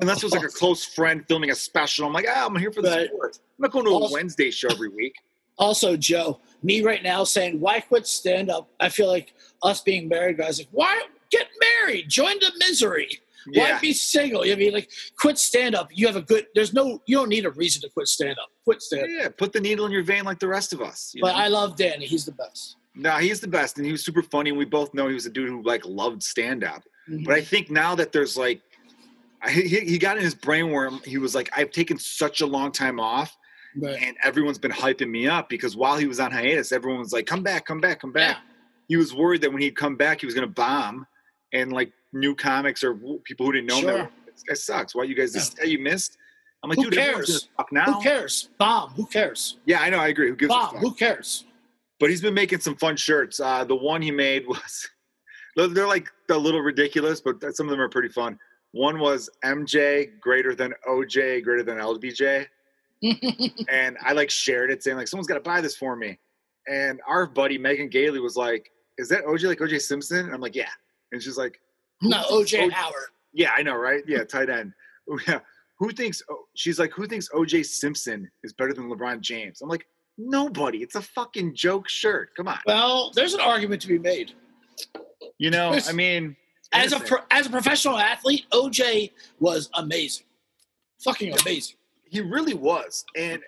[0.00, 2.06] unless it was like a close friend filming a special.
[2.06, 3.08] I'm like, ah, I'm here for the Right.
[3.08, 3.40] sports.
[3.58, 5.14] I'm not going to a Wednesday show every week.
[5.58, 8.70] Also, Joe, me right now saying, why quit stand up?
[8.78, 12.08] I feel like us being married guys, like, why get married?
[12.08, 13.20] Join the misery.
[13.46, 13.80] Why Yeah.
[13.80, 14.44] be single?
[14.44, 15.88] You mean like quit stand up?
[15.92, 16.46] You have a good.
[16.54, 17.00] There's no.
[17.06, 18.50] You don't need a reason to quit stand up.
[18.64, 19.10] Quit stand.
[19.10, 21.12] Yeah, put the needle in your vein like the rest of us.
[21.14, 21.38] you But know?
[21.38, 22.06] I love Danny.
[22.06, 22.76] He's the best.
[22.94, 24.50] no, he's the best, and he was super funny.
[24.50, 26.82] And we both know he was a dude who like loved stand up.
[27.08, 27.24] Mhm.
[27.24, 28.60] But I think now that there's like,
[29.42, 32.46] I, he, he got in his brain where he was like, I've taken such a
[32.46, 33.36] long time off,
[33.76, 33.96] Right.
[34.02, 37.24] and everyone's been hyping me up because while he was on hiatus, everyone was like,
[37.26, 38.42] "Come back, come back, come back." Yeah.
[38.88, 41.06] He was worried that when he'd come back, he was going to bomb,
[41.52, 42.94] and like new comics or
[43.24, 43.98] people who didn't know him, Sure.
[43.98, 44.94] were, this guy sucks.
[44.94, 46.16] Why you guys this guy you missed?
[46.62, 47.48] I'm like, Who dude, cares?
[47.56, 47.84] fuck now.
[47.84, 48.50] Who cares?
[48.58, 48.90] Bomb.
[48.90, 49.56] Who cares?
[49.64, 50.28] Yeah, I know, I agree.
[50.28, 50.76] Who gives fuck?
[50.76, 51.44] Who cares?
[51.98, 53.40] but he's been making some fun shirts.
[53.40, 54.88] Uh, the one he made was
[55.56, 58.38] they're- they're like a little ridiculous, but some of them are pretty fun.
[58.72, 62.46] One was MJ greater than OJ greater than LBJ,
[63.68, 66.18] and I like shared it saying like someone's got to buy this for me.
[66.68, 70.40] And our buddy Megan Gailey was like, "Is that OJ like OJ Simpson?" And I'm
[70.40, 70.68] like, "Yeah."
[71.12, 71.58] And she's like,
[72.02, 73.10] no, OJ O- Howard.
[73.32, 74.02] "Yeah, I know, right?
[74.06, 74.72] Yeah, tight end."
[75.26, 75.40] Yeah.
[75.78, 76.22] Who thinks?
[76.30, 79.86] oh, She's like, "Who thinks OJ Simpson is better than LeBron James?" I'm like,
[80.18, 80.78] "Nobody.
[80.82, 82.30] It's a fucking joke shirt.
[82.36, 84.32] Come on." Well, there's an argument to be made.
[85.38, 86.36] You know, There's- I mean,
[86.72, 90.26] As a pro, as a professional athlete, OJ was amazing,
[91.02, 91.76] fucking amazing.
[92.04, 93.42] he really was, and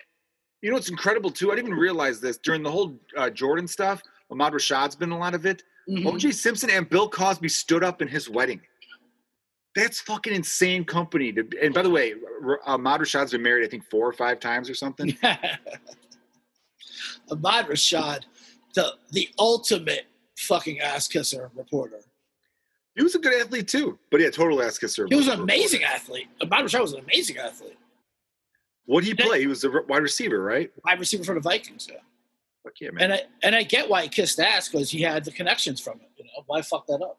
[0.63, 1.53] you know, it's incredible too.
[1.53, 4.03] I didn't even realize this during the whole uh, Jordan stuff.
[4.31, 5.63] Ahmad Rashad's been a lot of it.
[5.89, 6.05] Mhm.
[6.07, 8.61] OJ Simpson and Bill Cosby stood up in his wedding.
[9.75, 11.33] That's fucking insane company.
[11.33, 12.15] To, and by the way,
[12.67, 15.17] Ahmad Rashad's been married, I think, four or five times or something.
[17.31, 18.21] Ahmad Rashad,
[18.75, 20.07] the the ultimate
[20.39, 22.01] fucking ass kisser reporter.
[22.95, 25.07] He was a good athlete too, but yeah, total ass kisser.
[25.09, 26.29] He was an amazing athlete.
[26.43, 27.79] Ahmad Rashad was an amazing athlete.
[28.85, 29.41] What would he play?
[29.41, 30.71] He was a wide receiver, right?
[30.85, 31.89] Wide receiver for the Vikings.
[31.91, 32.01] Yeah.
[32.81, 32.95] Man.
[32.99, 36.01] And I and I get why he kissed ass because he had the connections from
[36.01, 36.09] it.
[36.17, 37.19] You know, why fuck that up?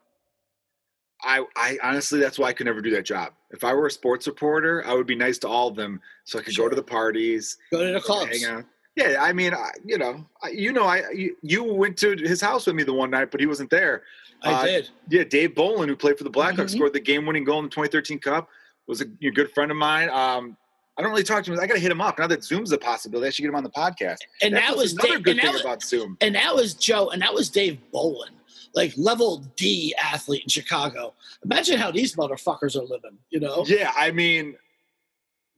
[1.22, 3.32] I, I honestly, that's why I could never do that job.
[3.50, 6.38] If I were a sports reporter, I would be nice to all of them, so
[6.38, 8.42] I could go to the parties, Go to the clubs.
[8.42, 8.64] hang out.
[8.96, 12.40] Yeah, I mean, I, you know, I, you know, I you, you went to his
[12.40, 14.02] house with me the one night, but he wasn't there.
[14.42, 14.90] I Uh, did.
[15.08, 16.76] Yeah, Dave Bolland, who played for the Blackhawks, Mhm.
[16.76, 18.48] scored the game-winning goal in the 2013 Cup.
[18.86, 20.10] Was a, a good friend of mine.
[20.10, 20.56] Um,
[20.96, 21.58] I don't really talk to him.
[21.58, 23.26] I got to hit him up now that Zoom's a possibility.
[23.26, 24.18] I should get him on the podcast.
[24.42, 26.16] And That's that was another Dave, good thing was, about Zoom.
[26.20, 28.36] and that was Joe, and that was Dave Bolland,
[28.74, 31.14] like level D athlete in Chicago.
[31.44, 33.18] Imagine how these motherfuckers are living.
[33.30, 33.64] You know?
[33.66, 34.54] Yeah, I mean,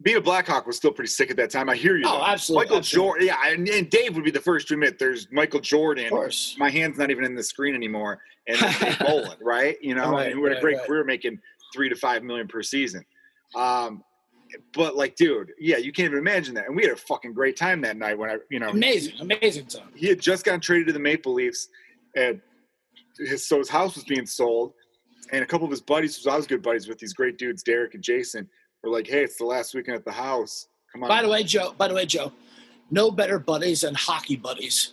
[0.03, 1.69] being a Blackhawk was still pretty sick at that time.
[1.69, 2.05] I hear you.
[2.07, 2.27] Oh, though.
[2.27, 3.27] absolutely, Michael absolutely.
[3.27, 3.27] Jordan.
[3.27, 6.07] Yeah, and, and Dave would be the first to admit there's Michael Jordan.
[6.07, 6.55] Of course.
[6.59, 8.21] My hand's not even in the screen anymore.
[8.47, 9.77] And Dave Bolland, right?
[9.83, 10.87] You know, Right, and who had a great right.
[10.87, 11.39] career making
[11.75, 13.05] three to five million per season.
[13.55, 14.03] Um,
[14.75, 16.67] but like, dude, yeah, you can't even imagine that.
[16.67, 19.67] And we had a fucking great time that night when I, you know, Amazing, amazing
[19.67, 19.89] time.
[19.95, 21.69] he had just gotten traded to the Maple Leafs,
[22.17, 22.41] and
[23.19, 24.73] his so his house was being sold,
[25.33, 27.63] and a couple of his buddies, who I was good buddies with, these great dudes,
[27.63, 28.49] Derek and Jason,
[28.83, 30.69] were like, "Hey, it's the last weekend at the house.
[30.93, 31.75] Come on." By the way, Joe.
[31.77, 32.33] By the way, Joe.
[32.91, 34.93] No better buddies than hockey buddies.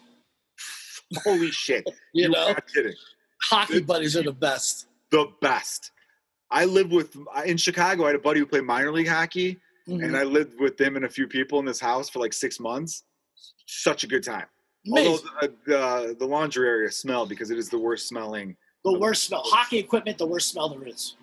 [1.23, 1.83] holy shit!
[2.13, 2.55] You You're know,
[3.41, 4.87] hockey buddies are the best.
[5.11, 5.91] The best.
[6.53, 8.03] I lived with in Chicago.
[8.03, 10.05] I had a buddy who played minor league hockey, Mhm.
[10.05, 12.59] and I lived with them and a few people in this house for like six
[12.59, 13.03] months.
[13.65, 14.45] Such a good time.
[14.87, 15.11] Amazing.
[15.11, 19.23] Although the, the the laundry area smelled because it is the worst smelling the worst
[19.23, 19.41] smell.
[19.45, 21.15] Hockey equipment, the worst smell there is.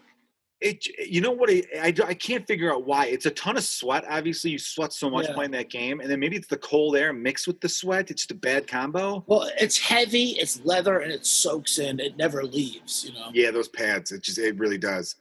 [0.60, 3.64] It you know what I, I, I can't figure out why it's a ton of
[3.64, 5.34] sweat obviously you sweat so much Yeah.
[5.34, 8.26] playing that game and then maybe it's the cold air mixed with the sweat it's
[8.26, 11.98] the bad combo Well, it's heavy, it's leather, and it soaks in.
[11.98, 13.04] It never leaves.
[13.06, 13.30] You know.
[13.32, 15.16] yeah those pads it just it really does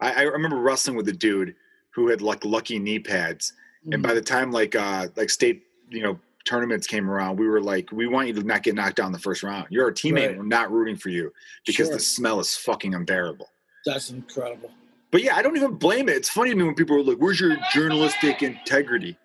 [0.00, 1.54] i, I remember wrestling with a dude
[1.90, 3.52] who had like lucky knee pads
[3.92, 4.06] and Mhm.
[4.06, 7.90] by the time like uh like state you know tournaments came around we were like
[7.90, 10.38] we want you to not get knocked down the first round you're our teammate Right.
[10.38, 11.32] we're not rooting for you
[11.66, 11.94] because Sure.
[11.96, 13.48] the smell is fucking unbearable
[13.86, 14.70] That's incredible.
[15.14, 17.18] But yeah i don't even blame it it's funny to me when people are like
[17.18, 19.16] where's your journalistic integrity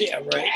[0.00, 0.48] Yeah, right.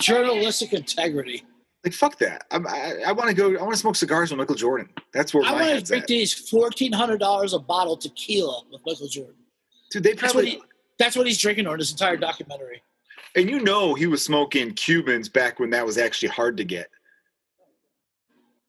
[0.00, 1.44] Journalistic integrity.
[1.84, 2.44] Like fuck that.
[2.52, 3.56] I'm, I I want to go.
[3.58, 4.88] I want to smoke cigars with Michael Jordan.
[5.12, 6.08] That's where I want to drink at.
[6.08, 9.34] these fourteen hundred dollars a bottle tequila with Michael Jordan.
[9.90, 10.62] Dude, they That's what probably he.
[10.98, 12.80] That's what he's drinking on this entire documentary.
[13.34, 16.86] and you know he was smoking Cubans back when that was actually hard to get.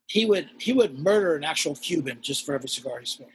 [0.07, 3.31] He would he would murder an actual Cuban just for every cigar he smoked.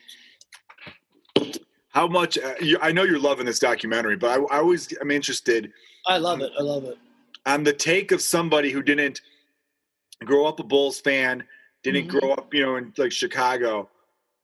[1.90, 2.38] How much?
[2.38, 5.72] Uh, you, I know you're loving this documentary, but I, I always am interested
[6.06, 6.50] I love it.
[6.58, 6.96] I love it.
[7.46, 9.20] on the take of somebody who didn't
[10.24, 11.44] grow up a Bulls fan,
[11.82, 12.20] didn't Mhm.
[12.20, 13.88] grow up, you know, in like Chicago.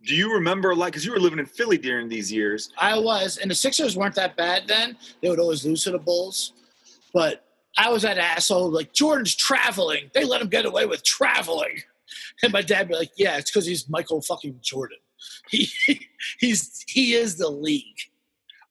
[0.04, 2.70] Do you remember like because you were living in Philly during these years?
[2.78, 4.96] I was, and the Sixers weren't that bad then.
[5.22, 6.52] They would always lose to the Bulls,
[7.14, 7.44] but
[7.78, 10.11] I was that asshole like Jordan's traveling.
[10.14, 11.82] They let him get away with traveling,
[12.42, 14.98] and my dad be like, "Yeah, it's because he's Michael fucking Jordan.
[15.50, 15.68] He
[16.38, 17.98] he's he is the league."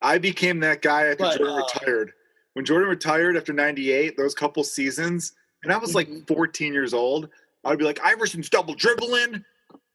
[0.02, 2.12] I became that guy after But, Jordan uh, retired.
[2.54, 6.28] When Jordan retired after '98, those couple seasons, and I was like Mhm.
[6.28, 7.30] 14 years old,
[7.64, 9.44] I'd be like, Iverson's double dribbling,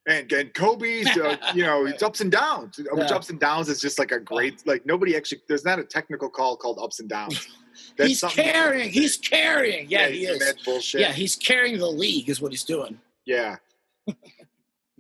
[0.07, 2.79] and and Kobe's, uh, you know, it's ups and downs.
[2.93, 5.43] Which ups and downs is just like a great, like nobody actually.
[5.49, 7.47] There's not a technical call called ups and downs.
[7.97, 8.91] he's carrying.
[8.91, 9.89] He's carrying.
[9.89, 10.95] Yeah, he is.
[10.95, 12.29] Yeah, he's carrying the league.
[12.29, 12.99] Is what he's doing.
[13.27, 13.57] Yeah.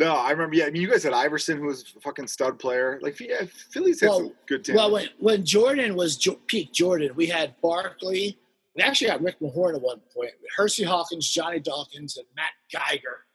[0.00, 0.56] No, I remember.
[0.56, 2.98] Yeah, I mean, you guys had Iverson, who was a fucking stud player.
[3.02, 4.78] Like, yeah, Philly's had Well- some good talent.
[4.78, 8.38] Well, when when Jordan was jo- peak Jordan, we had Barkley.
[8.76, 10.30] We actually had Rick Mahorn at one point.
[10.56, 13.26] Hersey Hawkins, Johnny Dawkins, and Matt Geiger.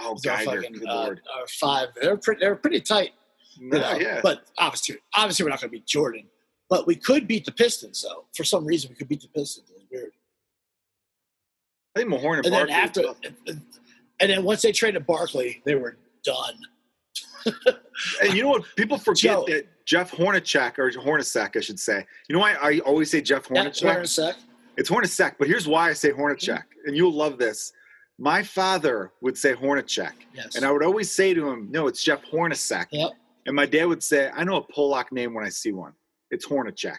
[0.00, 1.20] oh, Geiger, fucking, good uh, lord.
[1.36, 1.88] our five.
[2.00, 2.40] They're pretty.
[2.44, 3.10] They were pretty tight.
[3.60, 4.20] No, know, yeah.
[4.22, 6.26] But obviously, obviously, we're not going to beat Jordan.
[6.70, 8.26] But we could beat the Pistons, though.
[8.36, 9.68] For some reason, we could beat the Pistons.
[9.70, 10.12] It was weird.
[11.96, 12.74] I think Mahorn and, And then Barkley.
[12.74, 13.16] after, tough.
[14.20, 16.54] And then once they traded Barkley, they were done.
[18.22, 18.64] and you know what?
[18.76, 19.44] People forget Joe.
[19.48, 22.04] that Jeff Hornacek or Hornacek, I should say.
[22.28, 23.82] You know why I always say Jeff Hornacek?
[23.84, 24.36] hold on a sec.
[24.76, 26.86] It's Hornacek, but here's why I say Hornacek, Mm-hmm.
[26.88, 27.72] and you'll love this.
[28.18, 30.56] My father would say Hornacek, Yes.
[30.56, 33.12] and I would always say to him, "No, it's Jeff Hornacek." Yep.
[33.46, 35.92] And my dad would say, "I know a Polak name when I see one.
[36.30, 36.98] It's Hornacek."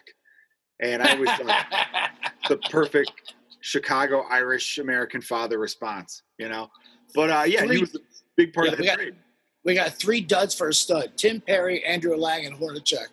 [0.80, 1.66] And I was like,
[2.48, 3.12] the perfect
[3.60, 6.70] Chicago Irish American father response, you know.
[7.14, 7.98] But uh, yeah, he was a
[8.36, 9.06] big part Yeah, of we that got-
[9.64, 13.06] we got three duds for a stud: Tim Perry, Andrew Lang, and Hornacek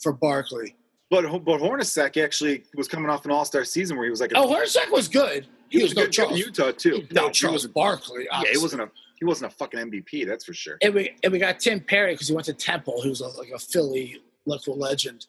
[0.00, 0.76] for Barkley.
[1.10, 4.32] But but Hornacek actually was coming off an All Star season where he was like,
[4.32, 5.46] a, Oh, Hornacek was good.
[5.68, 6.38] He, was, a no good in Charles.
[6.38, 7.06] Utah too.
[7.12, 7.74] No, he Charles wasn't.
[7.74, 8.28] Barkley.
[8.30, 10.24] Yeah, he wasn't a he wasn't a fucking MVP.
[10.26, 10.78] That's for sure.
[10.82, 13.00] And we and we got Tim Perry because he went to Temple.
[13.02, 15.26] who's a, like a Philly local legend.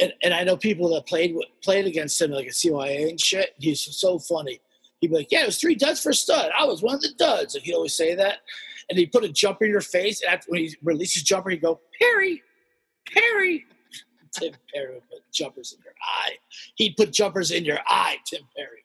[0.00, 3.54] And, and I know people that played played against him like a CYA and shit.
[3.58, 4.60] He's so funny.
[5.02, 6.50] He'd be like, "Yeah, it was three duds for a stud.
[6.58, 8.38] I was one of the duds." Like he'd always say that.
[8.88, 10.22] And he put a jumper in your face.
[10.22, 12.42] And after when he released his jumper, he'd go, "Perry,
[13.12, 13.66] Perry."
[14.32, 16.36] Tim Perry would put jumpers in your eye.
[16.76, 18.84] He'd put jumpers in your eye, Tim Perry.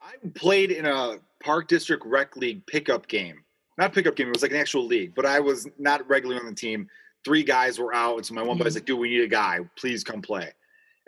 [0.00, 3.44] I played in a Park District Rec League pickup game.
[3.76, 6.46] Not pickup game, it was like an actual league, but I was not regularly on
[6.46, 6.88] the team.
[7.24, 8.78] Three guys were out, and so my one buddy's mm-hmm.
[8.78, 9.60] like, dude, we need a guy.
[9.76, 10.52] Please come play.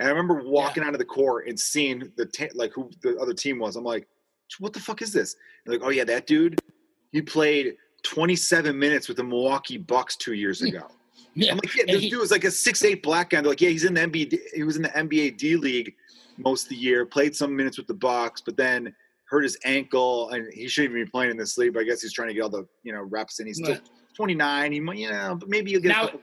[0.01, 3.19] And I remember walking out of the court and seeing the ta- like who the
[3.19, 3.77] other team was.
[3.77, 4.09] I'm like,
[4.59, 5.37] what the fuck is this?
[5.65, 6.59] And like, oh yeah, that dude,
[7.13, 10.87] he played 27 minutes with the Milwaukee Bucks two years ago.
[11.35, 11.53] Yeah.
[11.53, 13.43] I'm like, yeah, this he- dude was like a six eight black guy.
[13.43, 14.39] They're like, yeah, he's in the NBA.
[14.55, 15.95] He was in the NBA D League
[16.39, 17.05] most of the year.
[17.05, 18.95] Played some minutes with the Bucks, but then
[19.27, 21.75] hurt his ankle, and he shouldn't even be playing in this league.
[21.75, 23.75] But I guess he's trying to get all the you know reps, and he's still
[23.75, 23.83] Right.
[24.25, 24.73] 29.
[24.73, 25.89] He might, you know, but maybe you'll get.
[25.89, 26.21] Now, couple-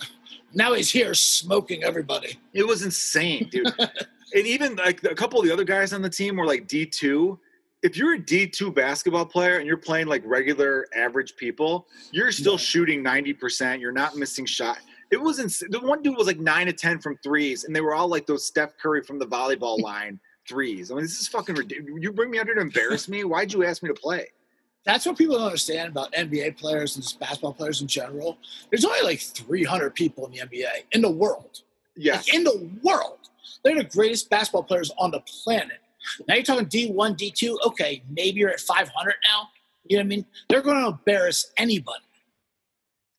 [0.53, 2.37] now he's here smoking everybody.
[2.53, 3.67] it was insane, dude.
[3.79, 6.85] and even like a couple of the other guys on the team were like D
[6.85, 7.39] two.
[7.81, 12.31] If you're a D two basketball player and you're playing like regular average people, you're
[12.31, 12.57] still Yeah.
[12.59, 13.81] shooting ninety percent.
[13.81, 14.77] You're not missing shot.
[15.09, 17.81] It was ins- the one dude was like nine to ten from threes, and they
[17.81, 20.91] were all like those Steph Curry from the volleyball line threes.
[20.91, 21.99] I mean, this is fucking ridiculous.
[22.03, 23.23] You bring me out here to embarrass me?
[23.23, 24.27] Why'd you ask me to play?
[24.87, 28.37] That's what people don't understand about NBA players and just basketball players in general.
[28.71, 31.61] There's only like 300 people in the NBA in the world.
[31.97, 33.19] Yes, Like in the world.
[33.63, 35.79] They're the greatest basketball players on the planet.
[36.27, 37.57] Now you're talking D1, D2.
[37.65, 39.49] Okay, maybe you're at 500 now.
[39.87, 40.25] You know what I mean?
[40.47, 41.99] They're going to embarrass anybody.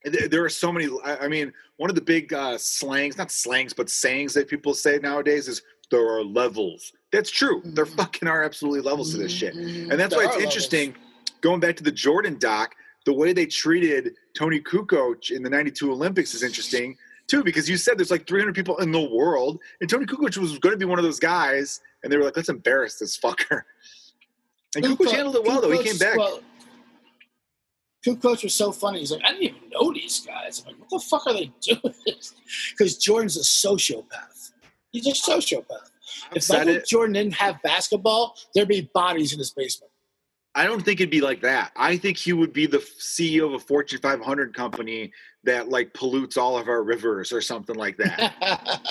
[0.04, 0.88] There- there are so many.
[1.04, 4.98] I mean, one of the big uh, slangs, not slangs, but sayings that people say
[5.02, 6.92] nowadays is there are levels.
[7.12, 7.60] That's true.
[7.64, 7.96] There Mhm.
[7.96, 9.54] fucking are absolutely levels to this shit.
[9.54, 9.90] Mhm.
[9.90, 10.42] And that's There why it's levels.
[10.44, 10.94] interesting,
[11.40, 12.74] going back to the Jordan doc,
[13.04, 16.96] the way they treated Toni Kukoc in the 92 Olympics is interesting
[17.26, 20.58] too, because you said there's like 300 people in the world, and Toni Kukoc was
[20.58, 23.62] going to be one of those guys, and they were like, let's embarrass this fucker.
[24.74, 25.70] And Kukoc handled it well, though.
[25.70, 26.16] He came back.
[26.16, 26.40] Well,
[28.06, 29.00] Kukoc was so funny.
[29.00, 30.62] He's like, I didn't even know these guys.
[30.66, 31.94] I'm like, what the fuck are they doing?
[32.70, 34.52] Because Jordan's a sociopath.
[34.90, 35.90] He's a sociopath.
[36.30, 36.86] I've If Michael it.
[36.86, 39.92] Jordan didn't have basketball, there'd be bodies in his basement.
[40.58, 41.70] I don't think it'd be like that.
[41.76, 45.12] I think he would be the CEO of a Fortune 500 company
[45.44, 48.34] that like pollutes all of our rivers or something like that.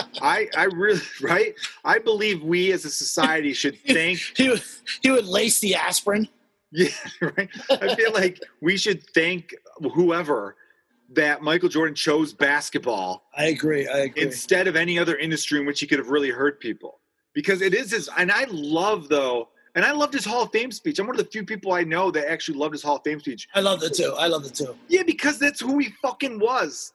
[0.21, 1.53] I, I really, right?
[1.83, 4.63] I believe we as a society should thank, he would
[5.03, 6.29] he would lace the aspirin.
[6.71, 6.87] yeah,
[7.19, 7.49] right?
[7.69, 9.53] I feel like we should thank
[9.93, 10.55] whoever
[11.09, 13.89] that Michael Jordan chose basketball I agree.
[13.89, 14.23] I agree.
[14.23, 17.01] instead of any other industry in which he could have really hurt people.
[17.33, 20.71] Because it is his, and I love though, and I loved his Hall of Fame
[20.71, 20.97] speech.
[20.97, 23.19] I'm one of the few people I know that actually loved his Hall of Fame
[23.19, 23.47] speech.
[23.53, 24.11] I love it too.
[24.17, 24.75] I love it too.
[24.87, 26.93] Yeah, because that's who he fucking was.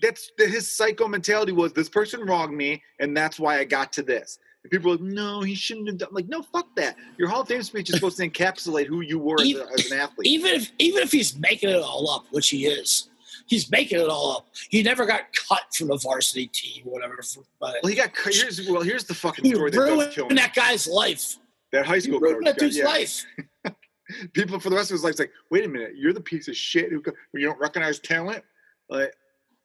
[0.00, 1.74] That's that his psycho mentality was.
[1.74, 4.38] This person wronged me, and that's why I got to this.
[4.64, 6.08] And people are like, no, he shouldn't have done.
[6.08, 6.96] I'm like, no, fuck that.
[7.18, 9.92] Your Hall of Fame speech is supposed to encapsulate who you were as, a, as
[9.92, 10.26] an athlete.
[10.26, 13.10] Even if even if he's making it all up, which he is,
[13.46, 14.46] he's making it all up.
[14.70, 17.20] He never got cut from the varsity team, or whatever.
[17.60, 20.36] But well, he got here's well, here's the fucking story that ruined me.
[20.36, 21.36] that guy's life.
[21.72, 22.84] That high school coach, that dude's yeah.
[22.84, 23.24] life.
[24.34, 26.56] people for the rest of his life, like, wait a minute, you're the piece of
[26.56, 27.02] shit who
[27.34, 28.44] you don't recognize talent.
[28.90, 29.14] Like,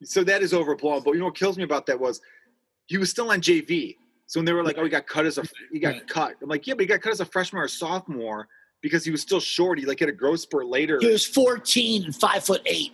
[0.03, 1.03] so that is overblown.
[1.03, 2.21] But you know what kills me about that was
[2.85, 3.95] he was still on JV.
[4.27, 6.07] So when they were like, oh, he got cut as a he got Right.
[6.07, 6.35] cut.
[6.41, 8.47] I'm like, yeah, but he got cut as a freshman or sophomore
[8.81, 9.79] because he was still short.
[9.79, 10.99] He like had a growth spurt later.
[10.99, 12.93] He was 14 and five foot eight.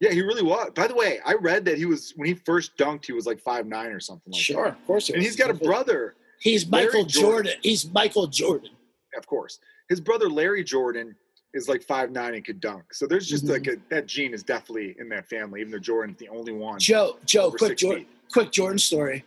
[0.00, 0.70] Yeah, he really was.
[0.74, 3.40] By the way, I read that he was when he first dunked, he was like
[3.40, 5.08] five nine or something like Sure, of course.
[5.08, 7.22] And he's got a brother, He's Michael Jordan.
[7.46, 7.52] Jordan.
[7.62, 8.70] He's Michael Jordan.
[9.16, 9.60] of course.
[9.88, 11.14] His brother Larry Jordan
[11.54, 12.92] is like five nine and could dunk.
[12.92, 13.50] So there's just Mhm.
[13.50, 16.80] like a, that gene is definitely in that family, even though Jordan's the only one.
[16.80, 19.24] Joe, Joe, quick Jordan, quick Jordan story.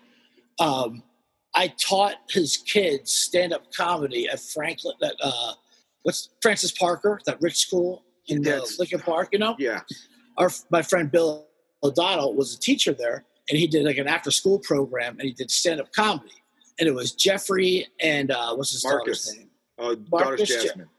[0.60, 1.04] Um,
[1.56, 4.96] I taught his kids stand up comedy at Franklin.
[5.00, 5.54] That uh,
[6.04, 9.30] what's Francis Parker, that rich school in uh, That's- Lincoln Park.
[9.32, 9.82] You know, Yeah.
[10.38, 11.48] our my friend Bill
[11.82, 15.32] O'Donnell was a teacher there, and he did like an after school program, and he
[15.34, 16.34] did stand up comedy.
[16.80, 19.26] And it was Jeffrey and uh, what's his Marcus.
[19.26, 19.50] daughter's name?
[19.80, 20.90] Uh, Marcus daughter's Ja- Jasmine.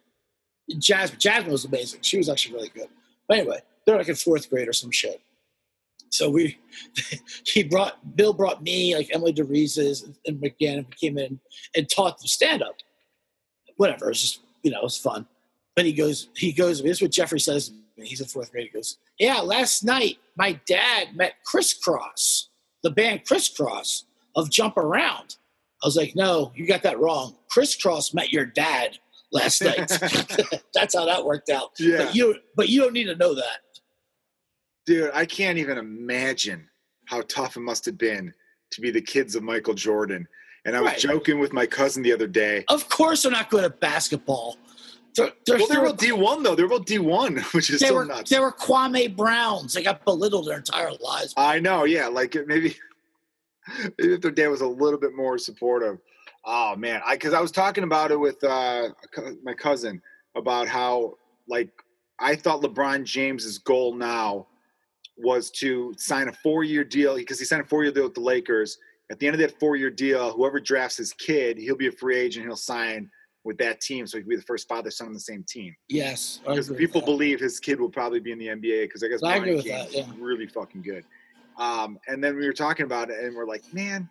[0.78, 1.20] Jasmine.
[1.20, 2.00] Jasmine was amazing.
[2.02, 2.88] She was actually really good.
[3.28, 5.20] But anyway, they're like in fourth grade or some shit.
[6.10, 6.58] So we,
[7.46, 11.38] he brought Bill brought me like Emily DeRises and McGann came in
[11.76, 12.76] and taught them stand up.
[13.76, 15.26] Whatever, it's just you know it's fun.
[15.76, 16.82] But he goes, he goes.
[16.82, 17.72] This is what Jeffrey says.
[17.96, 18.68] He's in fourth grade.
[18.72, 22.46] He goes, "Yeah, last night my dad met Kris Kross,
[22.82, 25.36] the band Kris Kross of Jump Around."
[25.82, 27.36] I was like, "No, you got that wrong.
[27.50, 28.98] Kris Kross met your dad
[29.32, 29.88] last night."
[30.74, 31.70] That's how that worked out.
[31.78, 31.98] Yeah.
[32.04, 33.58] But you, but you don't need to know that.
[34.86, 36.68] Dude, I can't even imagine
[37.06, 38.32] how tough it must have been
[38.72, 40.26] to be the kids of Michael Jordan.
[40.64, 40.98] And I was Right.
[40.98, 42.64] joking with my cousin the other day.
[42.68, 44.56] Of course, they're not good at basketball.
[45.14, 46.54] They're, they're, Well, they're both D1 though.
[46.54, 48.30] They're both D1, which is they so were nuts.
[48.30, 49.72] they were Kwame Browns.
[49.74, 51.32] They got belittled their entire lives.
[51.36, 52.08] I know, yeah.
[52.08, 52.76] Like maybe
[53.98, 55.98] if their dad was a little bit more supportive.
[56.44, 58.88] Oh man, I because I was talking about it with uh,
[59.42, 60.00] my cousin
[60.36, 61.14] about how
[61.48, 61.70] like
[62.18, 64.46] I thought LeBron James's goal now
[65.16, 68.78] was to sign a four-year deal because he signed a four-year deal with the Lakers.
[69.10, 72.16] At the end of that four-year deal, whoever drafts his kid, he'll be a free
[72.16, 72.46] agent.
[72.46, 73.10] He'll sign
[73.44, 75.74] with that team, so he can be the first father-son on the same team.
[75.88, 79.22] Yes, Because people believe his kid will probably be in the NBA because I guess
[79.22, 81.04] I agree Bronny with King that, is really fucking good.
[81.58, 84.08] Um, and then we were talking about it, and we're like, man,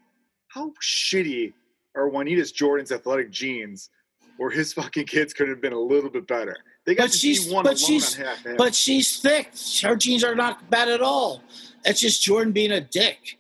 [0.50, 1.54] how shitty
[1.96, 3.90] are Juanita's Jordan's athletic genes,
[4.38, 6.56] where his fucking kids could have been a little bit better.
[6.86, 8.44] They got But to she's- one but she's- on half.
[8.46, 8.58] half.
[8.58, 9.52] But she's thick.
[9.82, 11.42] Her jeans are not bad at all.
[11.86, 13.38] It's just Jordan being a dick.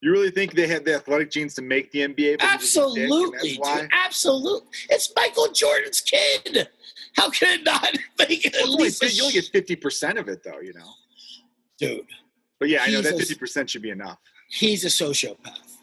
[0.00, 2.38] you really think they had the athletic genes to make the NBA?
[2.38, 3.80] but he was a dick, and Absolutely, that's why?
[3.82, 3.90] dude.
[3.92, 4.68] Absolutely.
[4.90, 6.68] It's Michael Jordan's kid.
[7.16, 9.02] How can it not make it at Well, least?
[9.16, 10.60] you only get fifty percent of it, though.
[10.60, 10.92] You know.
[11.78, 12.06] Dude,
[12.60, 14.18] But yeah, I know that fifty percent should be enough.
[14.48, 15.76] he's a sociopath.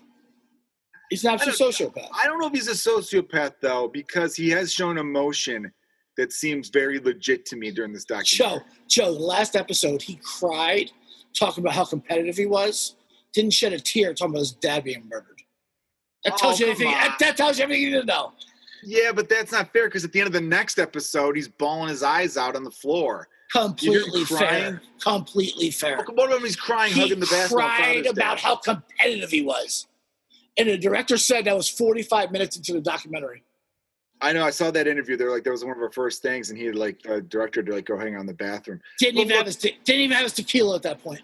[1.09, 2.09] He's not absolute sociopath.
[2.13, 5.71] I don't know if he's a sociopath though, because he has shown emotion
[6.17, 8.59] that seems very legit to me during this documentary.
[8.59, 10.91] Joe, Joe, the last episode, he cried
[11.37, 12.95] talking about how competitive he was.
[13.33, 15.41] Didn't shed a tear talking about his dad being murdered.
[16.23, 16.89] That Oh, tells you anything.
[16.91, 18.31] That, that tells you everything you need to know.
[18.83, 21.89] Yeah, but that's not fair because at the end of the next episode, he's bawling
[21.89, 23.27] his eyes out on the floor.
[23.55, 24.81] Completely fair.
[25.01, 26.03] Completely fair.
[26.13, 27.67] One of them, he's crying, He hugging the basketball.
[27.67, 29.87] cried about how competitive he was.
[30.57, 33.43] And the director said that was 45 minutes into the documentary.
[34.21, 34.43] I know.
[34.45, 35.17] I saw that interview.
[35.17, 37.61] They're like, that was one of our first things, and he had like a director
[37.61, 38.79] to like go hang out in the bathroom.
[38.99, 41.21] Didn't even have his te- didn't even have his tequila at that point.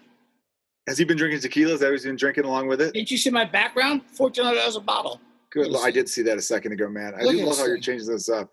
[0.86, 1.74] Has he been drinking tequila?
[1.74, 2.92] Is that he's been drinking along with it?
[2.92, 4.02] Didn't you see my background?
[4.06, 5.20] Fourteen hundred dollars a bottle.
[5.50, 5.68] Good.
[5.68, 7.14] Look I did see that a second ago, man.
[7.14, 8.50] I Look do love how you're changing this up.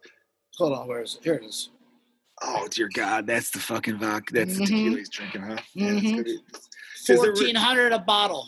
[0.57, 1.23] Hold on, where is it?
[1.23, 1.69] Here it is.
[2.41, 4.33] Oh dear God, that's the fucking vodka.
[4.33, 4.67] That's the Mhm.
[4.67, 5.57] tequila he's drinking, huh?
[5.75, 6.11] Man, it's Mhm.
[6.11, 8.47] gonna be- Is there re- Fourteen hundred a bottle.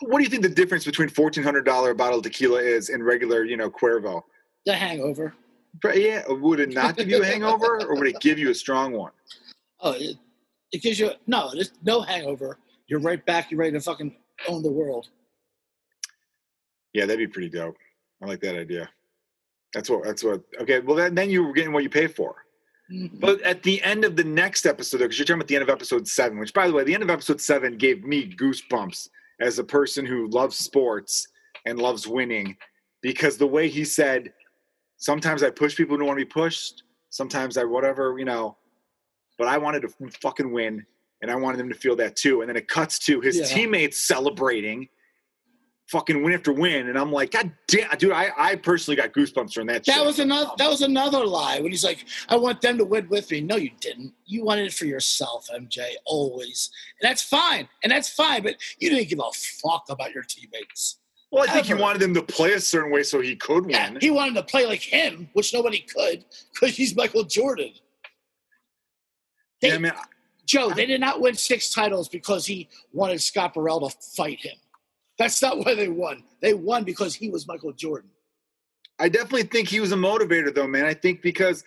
[0.00, 2.90] What do you think the difference between fourteen hundred dollar a bottle of tequila is
[2.90, 4.22] and regular, you know, Cuervo?
[4.66, 5.34] The hangover.
[5.82, 8.54] But yeah, would it not give you a hangover, or would it give you a
[8.54, 9.12] strong one?
[9.80, 10.16] Oh, it,
[10.72, 12.58] it gives you no, there's no hangover.
[12.86, 13.50] You're right back.
[13.50, 14.14] You're ready to fucking
[14.48, 15.08] own the world.
[16.92, 17.76] Yeah, that'd be pretty dope.
[18.22, 18.88] I like that idea.
[19.72, 20.04] That's what.
[20.04, 20.42] That's what.
[20.60, 20.80] Okay.
[20.80, 22.43] Well, then, then you were getting what you pay for.
[22.90, 23.18] Mhm.
[23.20, 25.70] But at the end of the next episode, because you're talking about the end of
[25.70, 29.08] episode seven, which by the way, the end of episode seven gave me goosebumps
[29.40, 31.28] as a person who loves sports
[31.66, 32.56] and loves winning,
[33.00, 34.32] because the way he said,
[34.98, 38.56] sometimes I push people who don't want to be pushed, sometimes I whatever, you know,
[39.38, 39.88] but I wanted to
[40.20, 40.84] fucking win,
[41.22, 42.42] and I wanted them to feel that too.
[42.42, 43.44] And then it cuts to his Yeah.
[43.46, 44.88] teammates celebrating.
[45.88, 48.10] Fucking win after win, and I'm like, God damn, dude!
[48.12, 49.84] I, I personally got goosebumps from that.
[49.84, 50.04] That shit.
[50.06, 50.50] was another.
[50.56, 53.56] That was another lie when he's like, "I want them to win with me." No,
[53.56, 54.14] you didn't.
[54.24, 55.92] You wanted it for yourself, MJ.
[56.06, 56.70] Always,
[57.02, 57.68] and that's fine.
[57.82, 58.42] And that's fine.
[58.42, 59.30] But you didn't give a
[59.62, 61.00] fuck about your teammates.
[61.30, 63.90] Well, I think he wanted them to play a certain way so he could Yeah,
[63.90, 64.00] win.
[64.00, 66.24] he wanted to play like him, which nobody could
[66.54, 67.72] because he's Michael Jordan.
[69.60, 69.92] They, yeah, man,
[70.46, 74.56] Joe, they did not win six titles because he wanted Scott Burrell to fight him.
[75.18, 76.24] That's not why they won.
[76.40, 78.10] They won because he was Michael Jordan.
[78.98, 80.84] I definitely think he was a motivator, though, man.
[80.84, 81.64] I think because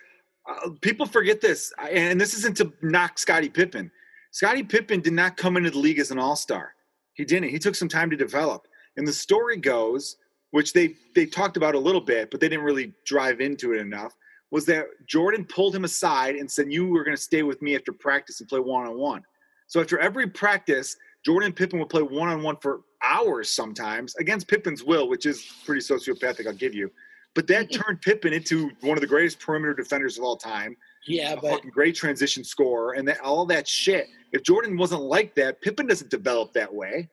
[0.48, 3.90] uh, people forget this, and this isn't to knock Scottie Pippen.
[4.30, 6.74] Scottie Pippen did not come into the league as an all star.
[7.14, 7.50] He didn't.
[7.50, 8.66] He took some time to develop.
[8.96, 10.16] And the story goes,
[10.50, 13.80] which they they talked about a little bit, but they didn't really drive into it
[13.80, 14.14] enough,
[14.50, 17.74] was that Jordan pulled him aside and said, "You were going to stay with me
[17.74, 19.22] after practice and play one on one."
[19.66, 24.48] So after every practice, Jordan Pippen would play one on one for hours sometimes against
[24.48, 26.90] Pippen's will, which is pretty sociopathic, I'll give you.
[27.34, 30.76] But that turned Pippen into one of the greatest perimeter defenders of all time,
[31.06, 34.08] Yeah, a but fucking great transition scorer, and that, all that shit.
[34.32, 37.08] If Jordan wasn't like that, Pippen doesn't develop that way.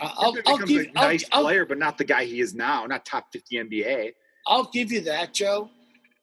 [0.00, 2.86] I'll, Pippen I'll give a nice I'll, player, but not the guy he is now,
[2.86, 4.12] not top 50 NBA.
[4.46, 5.70] I'll give you that, Joe.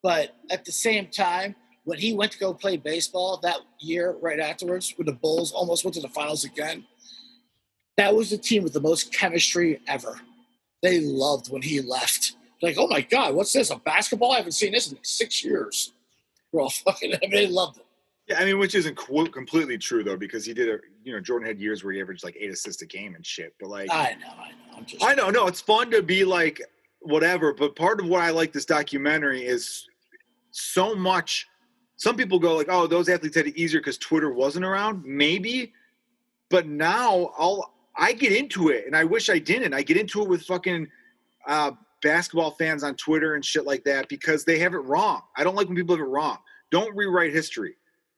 [0.02, 4.40] But at the same time, when he went to go play baseball that year, right
[4.40, 6.86] afterwards, when the Bulls almost went to the finals again,
[7.98, 10.20] that was the team with the most chemistry ever.
[10.82, 12.34] They loved when he left.
[12.62, 13.70] Like, oh my God, what's this?
[13.70, 14.34] A basketball?
[14.34, 15.94] I haven't seen this in six years.
[16.52, 17.86] We're all fucking, I mean, they loved it.
[18.28, 21.20] Yeah, I mean, which isn't qu- completely true though, because he did a, you know,
[21.20, 23.54] Jordan had years where he averaged like eight assists a game and shit.
[23.60, 24.78] But like, I know, I know.
[24.78, 26.60] I'm just, I know, no, it's fun to be like
[27.02, 29.88] whatever, but part of what I like this documentary is
[30.52, 31.48] so much.
[31.98, 35.72] Some people go like, "Oh, those athletes had it easier because Twitter wasn't around." Maybe,
[36.50, 39.74] but now I'll I get into it, and I wish I didn't.
[39.74, 40.88] I get into it with fucking
[41.48, 41.72] uh,
[42.02, 45.22] basketball fans on Twitter and shit like that because they have it wrong.
[45.38, 46.38] I don't like when people have it wrong.
[46.72, 47.76] Don't rewrite history.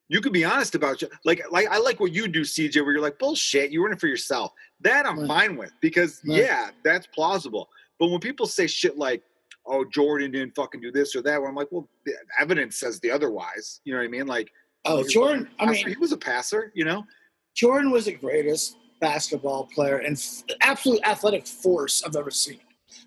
[0.09, 1.11] You can be honest about it.
[1.25, 3.99] Like, like I like what you do, CJ, where you're like, bullshit, you're in it
[3.99, 4.53] for yourself.
[4.79, 5.27] That I'm Right.
[5.27, 6.39] fine with because Right.
[6.39, 7.69] yeah, that's plausible.
[7.99, 9.21] But when people say shit like,
[9.65, 12.99] "Oh, Jordan didn't fucking do this or that," where I'm like, well, the evidence says
[13.01, 13.81] the otherwise.
[13.83, 14.27] You know what I mean?
[14.27, 14.49] Like,
[14.85, 15.85] oh, Jordan, I was a passer.
[15.87, 16.71] mean, he was a passer.
[16.73, 17.03] You know?
[17.53, 22.59] Jordan was the greatest basketball player and f- absolute athletic force I've ever seen.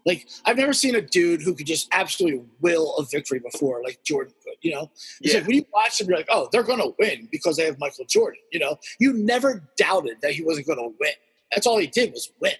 [0.07, 4.03] Like I've never seen a dude who could just absolutely will a victory before, like
[4.05, 4.55] Jordan could.
[4.63, 5.35] You know, it's Yeah.
[5.41, 7.79] like when you watch him, you're like, oh, they're going to win because they have
[7.79, 8.41] Michael Jordan.
[8.53, 11.13] You know, you never doubted that he wasn't going to win.
[11.53, 12.53] That's all he did was win.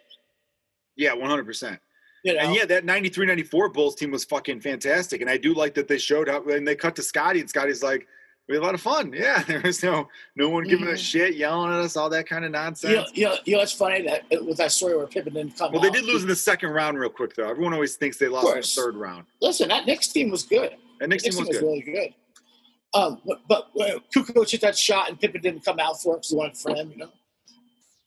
[0.97, 1.45] Yeah, 100.
[1.47, 1.81] percent
[2.25, 5.21] You know, And yeah, that 93 94 Bulls team was fucking fantastic.
[5.23, 7.83] And I do like that they showed how and they cut to Scotty, and Scotty's
[7.83, 8.07] like,
[8.51, 9.13] we had a lot of fun.
[9.17, 10.93] Yeah, there was no no one giving Mhm.
[10.95, 13.11] a shit, yelling at us, all that kind of you know, nonsense.
[13.15, 15.73] you know, you know, it's funny that uh, with that story where Pippen didn't come.
[15.73, 17.49] Well, they out, did lose in the second round real quick, though.
[17.49, 19.27] Everyone always thinks they lost in the third round.
[19.41, 20.77] Listen, that Knicks team was good.
[21.01, 21.63] And Knicks team was good.
[21.63, 22.13] really good.
[22.93, 26.19] Um, but, but when Kukoc hit that shot and Pippen didn't come out for it
[26.19, 27.11] because he wanted for him, you know.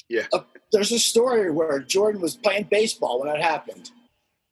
[0.09, 0.27] Yeah.
[0.33, 0.39] Uh,
[0.73, 3.91] there's a story where Jordan was playing baseball when that happened,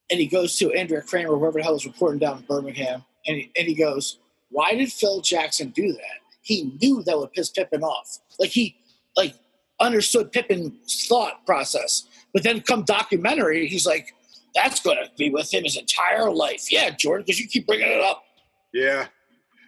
[0.10, 3.38] and he goes to Andrea Kremer, whoever the hell was reporting down in Birmingham, and
[3.38, 4.20] he, and he goes,
[4.52, 6.20] "Why did Phil Jackson do that?
[6.42, 8.20] He knew that would piss Pippen off.
[8.40, 8.76] Like he,
[9.18, 9.34] like
[9.80, 12.06] understood Pippen's thought process.
[12.34, 14.14] But then come documentary, he's like."
[14.54, 16.70] That's going to be with him his entire life.
[16.70, 18.26] Yeah, Jordan, because you keep bringing it up.
[18.74, 19.08] Yeah.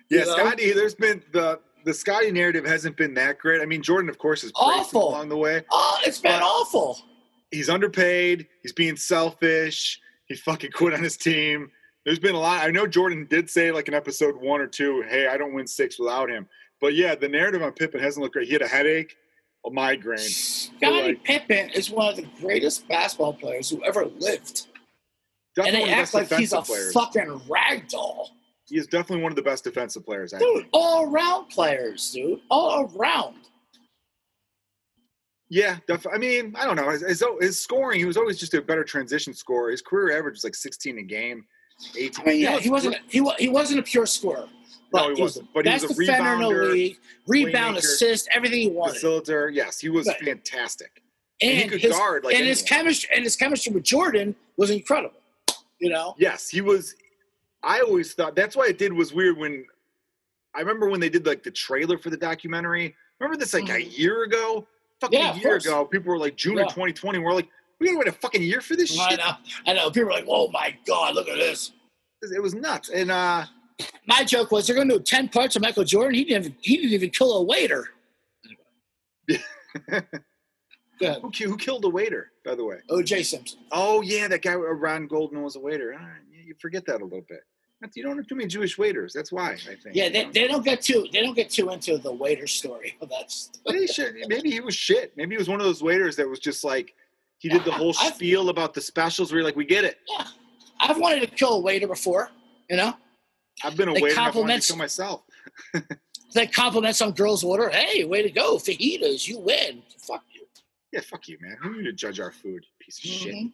[0.09, 0.35] Yeah, You know?
[0.35, 3.61] Scotty, there's been the the Scotty narrative hasn't been that great.
[3.61, 5.07] I mean, Jordan, of course, is Awful.
[5.07, 5.63] along the way.
[5.71, 6.99] Oh, it's been awful.
[7.51, 8.45] He's underpaid.
[8.61, 10.01] He's being selfish.
[10.27, 11.71] He fucking quit on his team.
[12.05, 12.65] There's been a lot.
[12.65, 15.67] I know Jordan did say, like in episode one or two, hey, I don't win
[15.67, 16.47] six without him.
[16.81, 18.47] But yeah, the narrative on Pippen hasn't looked great.
[18.47, 19.15] He had a headache,
[19.65, 20.17] a migraine.
[20.19, 24.67] Scottie like- Pippen is one of the greatest basketball players who ever lived.
[25.57, 26.91] and they one of the act like he's a players.
[26.91, 28.31] fucking rag doll.
[28.67, 30.33] He is definitely one of the best defensive players.
[30.33, 32.39] I Dude, all around players, dude.
[32.49, 33.35] All around.
[35.49, 36.89] Yeah, def- I mean, I don't know.
[36.89, 39.69] His, his, his scoring, he was always just a better transition scorer.
[39.69, 41.45] His career average was like 16 a game,
[41.97, 42.25] 18.
[42.25, 44.47] I mean, yeah, he wasn't he, he wasn't a pure scorer.
[44.91, 45.53] But No, he was wasn't.
[45.53, 46.97] But he was a defender in the rebounder, league,
[47.27, 49.01] rebound, assist, everything he wanted.
[49.01, 49.53] facilitator.
[49.53, 50.19] Yes, he was Right.
[50.21, 51.01] fantastic.
[51.41, 54.35] And, and he could his, guard like and his chemistry and his chemistry with Jordan
[54.55, 55.17] was incredible.
[55.79, 56.15] You know?
[56.17, 56.95] Yes, he was.
[57.63, 59.65] I always thought that's why it did was weird when
[60.53, 62.95] I remember when they did like the trailer for the documentary.
[63.19, 63.97] Remember this like a Mhm.
[63.97, 64.67] year ago?
[65.01, 65.85] Fucking Yeah, a year ago.
[65.85, 66.63] People were like June Yeah.
[66.63, 67.17] of 2020.
[67.19, 67.49] We're like,
[67.83, 69.19] we gotta wait a fucking year for this I shit.
[69.19, 69.31] know,
[69.67, 69.91] I know.
[69.91, 71.71] People are like, "Oh my god, look at this."
[72.21, 72.89] It was nuts.
[72.89, 73.45] And uh
[74.07, 76.15] My joke was they're to do ten parts of Michael Jordan.
[76.15, 76.45] He didn't.
[76.45, 77.89] Even, he didn't even kill a waiter.
[80.99, 82.77] Who, who killed the waiter, by the way?
[82.89, 83.23] O.J.
[83.23, 83.59] Simpson.
[83.71, 85.89] Oh yeah, that guy uh, Ron Goldman was a waiter.
[85.89, 87.41] Right, you you forget that a little bit.
[87.95, 89.11] You don't have too many Jewish waiters.
[89.11, 89.93] That's why I think.
[89.93, 92.97] Yeah, they, they don't get too they don't get too into the waiter story.
[93.09, 93.49] That's
[93.91, 95.11] should, maybe he was shit.
[95.17, 96.93] Maybe he was one of those waiters that was just like
[97.43, 99.31] he did the whole I've- spiel about the specials.
[99.31, 99.99] Where you're like, we get it.
[100.09, 100.25] yeah.
[100.79, 102.29] I've wanted to kill a waiter before.
[102.69, 102.93] You know,
[103.63, 104.19] I've been a waiter.
[104.19, 105.21] I've wanted to kill myself.
[106.33, 107.69] they compliment some girl's order.
[107.69, 109.27] Hey, way to go, fajitas!
[109.27, 109.83] You win.
[109.99, 110.45] Fuck you.
[110.93, 111.57] Yeah, fuck you, man.
[111.61, 112.65] Who are you to judge our food?
[112.79, 113.35] Piece of shit.
[113.35, 113.51] Mhm.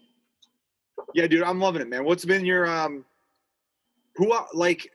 [1.15, 2.05] Yeah, dude, I'm loving it, man.
[2.05, 3.03] What's been your um
[4.15, 4.91] who like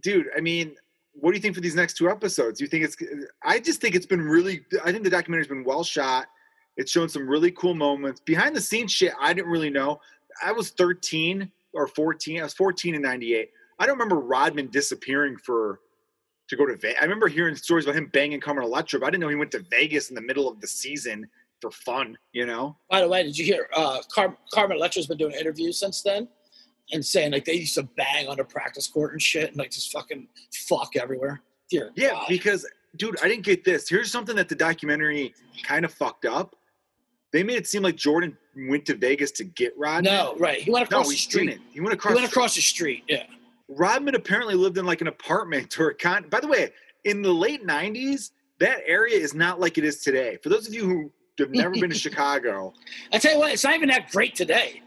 [0.00, 0.76] dude, I mean,
[1.14, 2.60] what do you think for these next two episodes?
[2.60, 2.96] You think it's
[3.42, 6.26] I just think it's been really I think the documentary's been well shot.
[6.76, 8.20] It's shown some really cool moments.
[8.20, 10.00] Behind the scenes shit, I didn't really know.
[10.42, 12.40] I was 13 or 14.
[12.40, 13.50] I was 14 in 98.
[13.78, 15.80] I don't remember Rodman disappearing for
[16.48, 16.98] to go to Vegas.
[17.00, 19.50] I remember hearing stories about him banging Carmen Electra, but I didn't know he went
[19.52, 21.28] to Vegas in the middle of the season
[21.60, 22.76] for fun, you know?
[22.90, 26.28] By the way, did you hear uh, Car- Carmen Electra's been doing interviews since then
[26.92, 29.70] and saying like they used to bang on the practice court and shit and like
[29.70, 30.26] just fucking
[30.68, 31.40] fuck everywhere.
[31.70, 32.26] Dear Yeah, God.
[32.28, 32.66] because
[32.96, 33.88] dude, I didn't get this.
[33.88, 36.56] Here's something that the documentary kind of fucked up.
[37.32, 38.36] They made it seem like Jordan
[38.68, 40.12] went to Vegas to get Rodman.
[40.12, 40.60] no, right.
[40.60, 41.46] He went no, across he the street.
[41.46, 41.62] didn't.
[41.72, 42.14] He went He across.
[42.14, 43.04] went across the street.
[43.08, 43.24] Yeah.
[43.68, 46.26] Rodman apparently lived in like an apartment or a con.
[46.28, 46.70] By the way,
[47.04, 48.30] in the late '90s,
[48.60, 50.38] that area is not like it is today.
[50.42, 52.74] For those of you who have never been to Chicago,
[53.12, 54.82] I tell you what, it's not even that great today.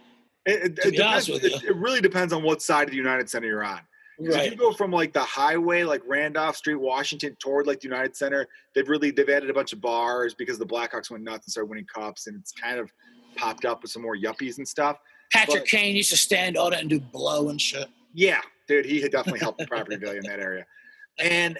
[0.45, 3.47] it, it, To it depends, it really depends on what side of the United Center
[3.47, 3.79] you're on.
[4.17, 4.49] Right.
[4.49, 8.47] you go from like the highway, like Randolph Street, Washington, toward like the United Center,
[8.73, 11.69] they've really they've added a bunch of bars because the Blackhawks went nuts and started
[11.69, 12.91] winning cups, and it's kind of
[13.35, 14.97] popped up with some more yuppies and stuff.
[15.33, 17.87] Patrick but- Kane used to stand on it and do blow and shit.
[18.13, 20.65] Yeah, dude, he had definitely helped the property value in that area.
[21.17, 21.57] And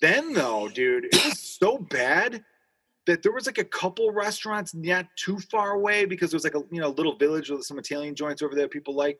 [0.00, 2.44] then though, dude, it was so bad
[3.06, 6.54] that there was like a couple restaurants not too far away because there was like
[6.54, 9.18] a you know little village with some Italian joints over there people like.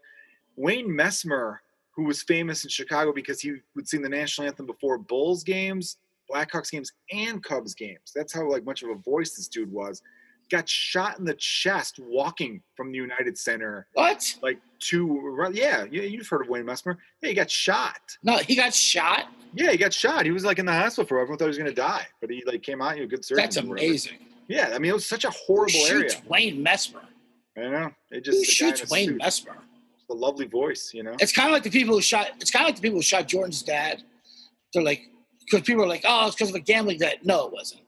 [0.57, 1.57] Wayne Messmer,
[1.97, 5.99] who was famous in Chicago because he would sing the national anthem before Bulls games,
[6.31, 8.13] Blackhawks games, and Cubs games.
[8.15, 10.03] That's how like much of a voice this dude was.
[10.51, 14.37] Got shot in the chest walking from the United Center What?
[14.43, 14.59] like
[14.91, 16.97] to yeah, yeah, you've heard of Wayne Messmer.
[17.23, 17.99] Yeah, he got shot.
[18.23, 19.27] No, he got shot.
[19.55, 20.27] Yeah, he got shot.
[20.27, 22.43] He was like in the hospital for everyone thought he was gonna die, but he
[22.47, 22.95] like came out.
[22.95, 23.43] He had good surgery.
[23.43, 24.19] That's amazing.
[24.49, 26.11] Yeah, I mean it was such a Who horrible area.
[26.11, 27.05] shoots Wayne Messmer.
[27.57, 27.91] I know.
[28.11, 29.21] It just Who shoots Wayne suit.
[29.23, 29.57] Messmer?
[30.09, 31.15] The lovely voice, you know.
[31.21, 32.29] It's kind of like the people who shot.
[32.41, 34.03] It's kind of like the people who shot Jordan's dad.
[34.73, 35.03] They're like,
[35.41, 37.19] because people are like, oh, it's because of a gambling debt.
[37.25, 37.83] No, it wasn't.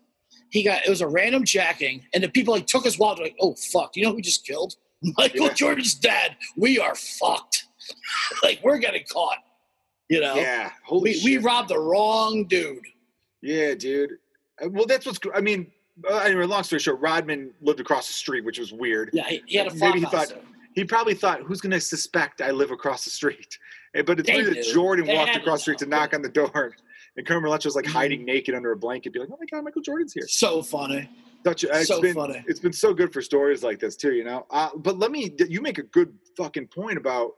[0.50, 3.20] He got it was a random jacking, and the people like took his wallet.
[3.20, 4.74] Like, oh fuck, you know who we just killed?
[5.18, 5.52] Michael Yeah.
[5.54, 6.36] Jordan's dad.
[6.56, 7.64] We are fucked.
[8.42, 9.38] like we're getting caught.
[10.08, 12.78] You know, Yeah, holy we we robbed the wrong dude.
[13.42, 14.12] Yeah, dude.
[14.62, 15.18] Uh, Well, that's what's.
[15.34, 15.70] I mean,
[16.08, 16.46] uh, anyway.
[16.46, 19.10] Long story short, Rodman lived across the street, which was weird.
[19.12, 20.32] Yeah, he, he had a Maybe he thought-.
[20.76, 23.58] He probably thought, "Who's going to suspect I live across the street?"
[24.04, 24.64] But it's weird that.
[24.72, 26.76] Jordan They walked across the street to knock on the door,
[27.16, 27.92] and Carmen Electra was like Mhm.
[27.92, 31.08] hiding naked under a blanket, be like, "Oh my god, Michael Jordan's here." So funny.
[31.44, 32.44] Such it's So been funny.
[32.46, 34.46] it's been so good for stories like this too, you know.
[34.50, 37.36] Uh, but let me, you make a good fucking point about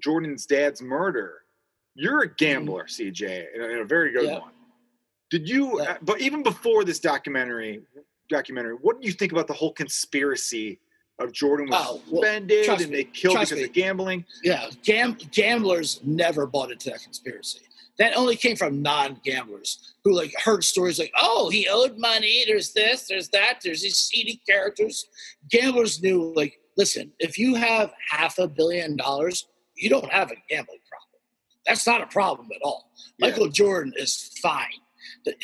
[0.00, 1.44] Jordan's dad's murder.
[1.94, 4.40] You're a gambler, CJ, and a, very good Mm-hmm.
[4.40, 4.52] One.
[5.30, 5.78] Did you?
[5.78, 7.82] Uh, but even before this documentary,
[8.28, 10.80] documentary, what do you think about the whole conspiracy
[11.24, 13.64] of Jordan was Oh, well, suspended and me, they killed because me.
[13.64, 14.24] of gambling?
[14.42, 17.60] Yeah, gam- gamblers never bought into that conspiracy.
[17.98, 22.44] That only came from non-gamblers who like heard stories like, "Oh, he owed money.
[22.46, 23.60] There's this, there's that.
[23.62, 25.06] There's these seedy characters."
[25.50, 29.46] Gamblers knew, like, listen, if you have half a billion dollars,
[29.76, 31.20] you don't have a gambling problem.
[31.66, 32.90] That's not a problem at all.
[33.18, 33.26] Yeah.
[33.28, 34.66] Michael Jordan is fine.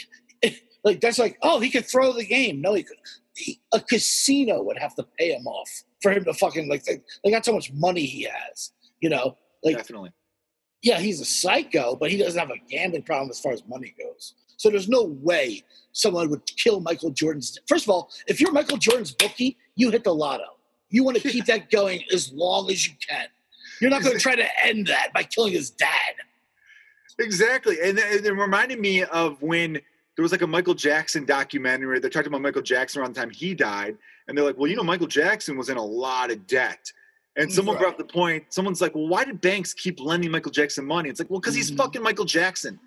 [0.84, 2.60] Like that's like, oh, he could throw the game.
[2.60, 2.96] No, he could.
[3.38, 5.70] He, a casino would have to pay him off
[6.02, 6.84] for him to fucking like.
[6.84, 8.72] They, they got so much money he has.
[9.00, 10.10] You know, like Definitely.
[10.82, 13.94] yeah, he's a psycho, but he doesn't have a gambling problem as far as money
[13.98, 14.34] goes.
[14.56, 15.62] So there's no way
[15.92, 17.58] someone would kill Michael Jordan's.
[17.68, 20.58] First of all, if you're Michael Jordan's bookie, you hit the lotto.
[20.90, 23.26] You want to keep that going as long as you can.
[23.80, 26.14] You're not going to try to end that by killing his dad.
[27.20, 27.76] Exactly.
[27.82, 29.80] And it reminded me of when
[30.18, 32.00] there was like a Michael Jackson documentary.
[32.00, 33.96] They're talking about Michael Jackson around the time he died.
[34.26, 36.92] And they're like, well, you know, Michael Jackson was in a lot of debt.
[37.36, 40.50] And someone brought up the point, someone's like, well, why did banks keep lending Michael
[40.50, 41.08] Jackson money?
[41.08, 41.76] It's like, well, because he's Mhm.
[41.76, 42.80] fucking Michael Jackson.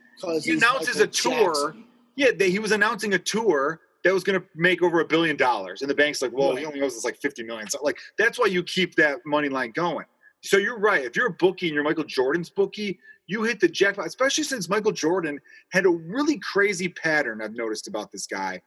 [0.44, 1.54] he announces Michael a tour.
[1.54, 1.84] Jackson.
[2.18, 5.38] Yeah, they, he was announcing a tour that was going to make over a billion
[5.38, 7.70] dollars, and the bank's like, "Well, he only owes us like fifty million.
[7.70, 10.06] So, like, that's why you keep that money line going.
[10.42, 11.06] So you're right.
[11.06, 13.00] If you're a bookie and you're Michael Jordan's bookie,
[13.32, 14.06] you hit the jackpot.
[14.06, 18.62] Especially since Michael Jordan had a really crazy pattern I've noticed about this guy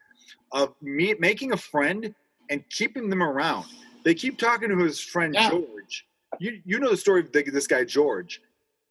[0.53, 2.15] of me making a friend
[2.49, 3.67] and keeping them around.
[4.05, 5.51] They keep talking to his friend Yeah.
[5.51, 6.07] George.
[6.41, 8.41] You you know the story of the, this guy George.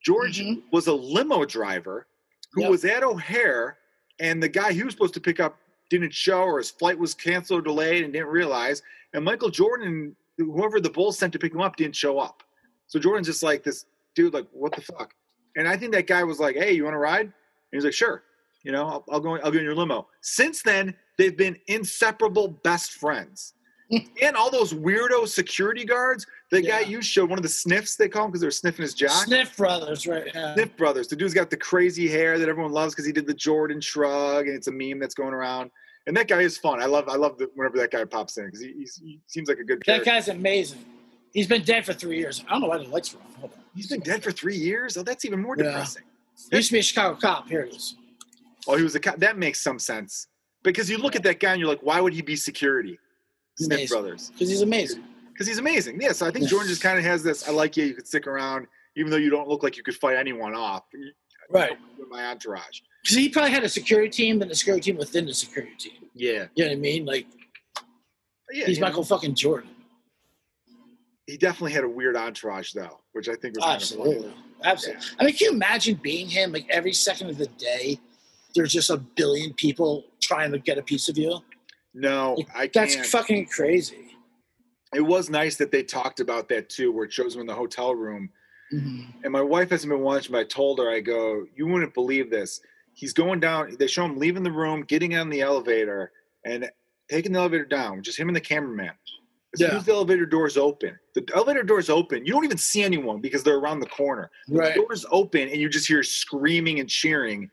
[0.05, 0.61] George Mhm.
[0.71, 2.05] was a limo driver
[2.51, 2.69] who Yep.
[2.71, 3.79] was at O'Hare,
[4.19, 5.57] and the guy he was supposed to pick up
[5.89, 8.83] didn't show, or his flight was canceled or delayed, and didn't realize.
[9.13, 12.43] And Michael Jordan, whoever the Bulls sent to pick him up, didn't show up.
[12.87, 15.13] So Jordan's just like this dude, like what the fuck?
[15.55, 17.31] And I think that guy was like, "Hey, you want to ride?" And
[17.71, 18.23] he's like, "Sure."
[18.63, 19.37] You know, I'll, I'll go.
[19.39, 20.07] I'll go in your limo.
[20.21, 23.53] Since then, they've been inseparable best friends.
[24.21, 26.25] and all those weirdo security guards.
[26.51, 26.87] The guy Yeah.
[26.87, 29.25] you showed, one of the sniffs they call him because they're sniffing his jock.
[29.25, 30.31] Sniff Brothers, right?
[30.33, 30.53] Yeah.
[30.53, 31.07] Sniff Brothers.
[31.07, 34.47] The dude's got the crazy hair that everyone loves because he did the Jordan shrug,
[34.47, 35.69] and it's a meme that's going around.
[36.07, 36.81] And that guy is fun.
[36.81, 37.07] I love.
[37.09, 39.83] I love the, whenever that guy pops in because he, he seems like a good.
[39.85, 39.97] Guy.
[39.97, 40.31] That character.
[40.31, 40.83] guy's amazing.
[41.33, 42.43] He's been dead for three years.
[42.47, 43.35] I don't know why the lights were off.
[43.37, 43.59] Hold on.
[43.75, 44.95] He's been dead for three years.
[44.97, 45.65] Oh, that's even more Yeah.
[45.65, 46.03] depressing.
[46.51, 47.47] He used to be a Chicago cop.
[47.49, 47.95] Here it is.
[48.67, 49.17] Oh, he was a cop.
[49.17, 50.27] That makes some sense
[50.63, 52.99] because you look at that guy and you're like, why would he be security?
[53.57, 53.95] Sniff Amazing.
[53.95, 55.03] Brothers Because he's amazing.
[55.31, 55.99] because he's amazing.
[56.01, 56.11] Yeah.
[56.11, 56.47] So I think.
[56.47, 57.47] Jordan just kind of has this.
[57.47, 57.85] I like you.
[57.85, 60.83] You could stick around even though you don't look like you could fight anyone off.
[61.49, 61.71] Right.
[61.97, 62.81] With my entourage.
[63.01, 65.93] Because he probably had a security team, then a security team within the security team.
[66.13, 66.45] Yeah.
[66.55, 67.05] You know what I mean?
[67.05, 67.25] Like,
[68.51, 68.65] Yeah.
[68.65, 69.69] he's know, Michael fucking Jordan.
[71.27, 74.33] He definitely had a weird entourage though, which I think was kind of Absolutely.
[74.63, 75.03] Absolutely.
[75.19, 76.51] I mean, can you imagine being him?
[76.53, 77.99] Like, every second of the day,
[78.55, 81.39] there's just a billion people trying to get a piece of you.
[81.93, 83.07] No, Like, I That's can't.
[83.07, 84.15] fucking crazy.
[84.95, 87.53] it was nice that they talked about that too, where it shows him in the
[87.53, 88.29] hotel room.
[88.71, 89.07] Mhm.
[89.23, 92.29] And my wife hasn't been watching, but I told her, I go, you wouldn't believe
[92.29, 92.61] this.
[92.93, 93.75] He's going down.
[93.77, 96.11] They show him leaving the room, getting on the elevator,
[96.45, 96.69] and
[97.09, 98.01] taking the elevator down.
[98.03, 98.93] Just him and the cameraman.
[99.53, 102.25] As soon as the elevator doors open, the elevator doors open.
[102.25, 104.31] You don't even see anyone because they're around the corner.
[104.47, 104.75] The Right.
[104.75, 107.51] doors open, and you just hear screaming and cheering.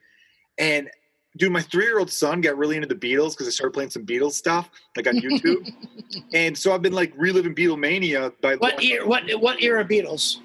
[0.57, 0.91] And
[1.37, 4.33] dude, my three-year-old son got really into the Beatles because I started playing some Beatles
[4.33, 5.71] stuff, like on YouTube.
[6.33, 9.07] and so I've been like reliving Beatlemania by What year?
[9.07, 10.39] What what era Beatles?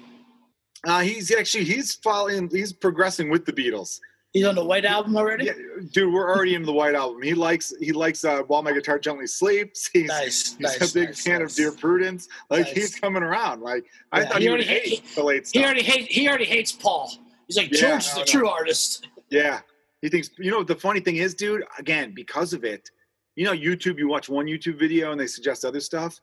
[0.84, 3.98] Uh, he's actually he's following, he's progressing with the Beatles.
[4.32, 5.46] He's on the White Album already.
[5.46, 5.52] Yeah,
[5.92, 7.22] dude, we're already into the White Album.
[7.22, 9.88] He likes he likes uh, While My Guitar Gently Sleeps.
[9.92, 12.28] He's, Nice, he's nice, a big nice, fan of Dear Prudence.
[12.50, 13.62] Like he's coming around.
[13.62, 15.58] Like I Yeah, thought he he, already hate hate- the late stuff.
[15.60, 16.14] He already hates.
[16.14, 17.10] He already hates Paul.
[17.46, 18.24] He's like Yeah, George is I the know.
[18.26, 19.08] true artist.
[19.30, 19.60] Yeah,
[20.02, 20.28] he thinks.
[20.38, 21.64] You know, the funny thing is, dude.
[21.78, 22.90] Again, because of it,
[23.36, 23.96] you know, YouTube.
[23.98, 26.20] You watch one YouTube video and they suggest other stuff.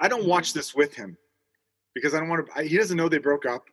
[0.00, 1.16] I don't watch this with him
[1.94, 2.62] because I don't want to.
[2.64, 3.64] He doesn't know they broke up.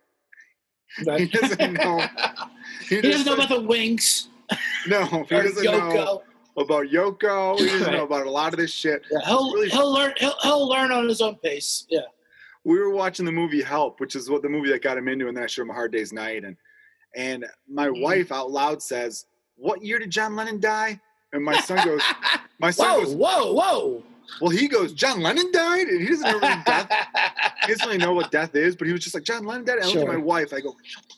[1.18, 2.06] He doesn't know.
[2.88, 4.28] he doesn't know about the wings
[4.88, 6.24] No, he doesn't know
[6.58, 7.58] about Yoko.
[7.58, 9.02] He doesn't know about a lot of this shit.
[9.12, 10.14] Yeah, he'll Really- he'll learn.
[10.18, 11.86] He'll, he'll learn on his own pace.
[11.90, 12.02] Yeah.
[12.66, 15.28] we were watching the movie Help, which is what the movie that got him into,
[15.30, 16.58] and then I showed him A Hard Day's Night, and
[17.16, 18.02] and my Mhm.
[18.02, 21.00] wife out loud says, "What year did John Lennon die?"
[21.34, 22.02] And my son goes,
[22.60, 24.04] "My son whoa, goes, whoa, whoa!
[24.42, 26.90] well, he goes, John Lennon died, and he doesn't know what death.
[27.66, 29.80] He doesn't really know what death is, but he was just like John Lennon died.
[29.82, 31.16] I look at my wife, I go, shut the.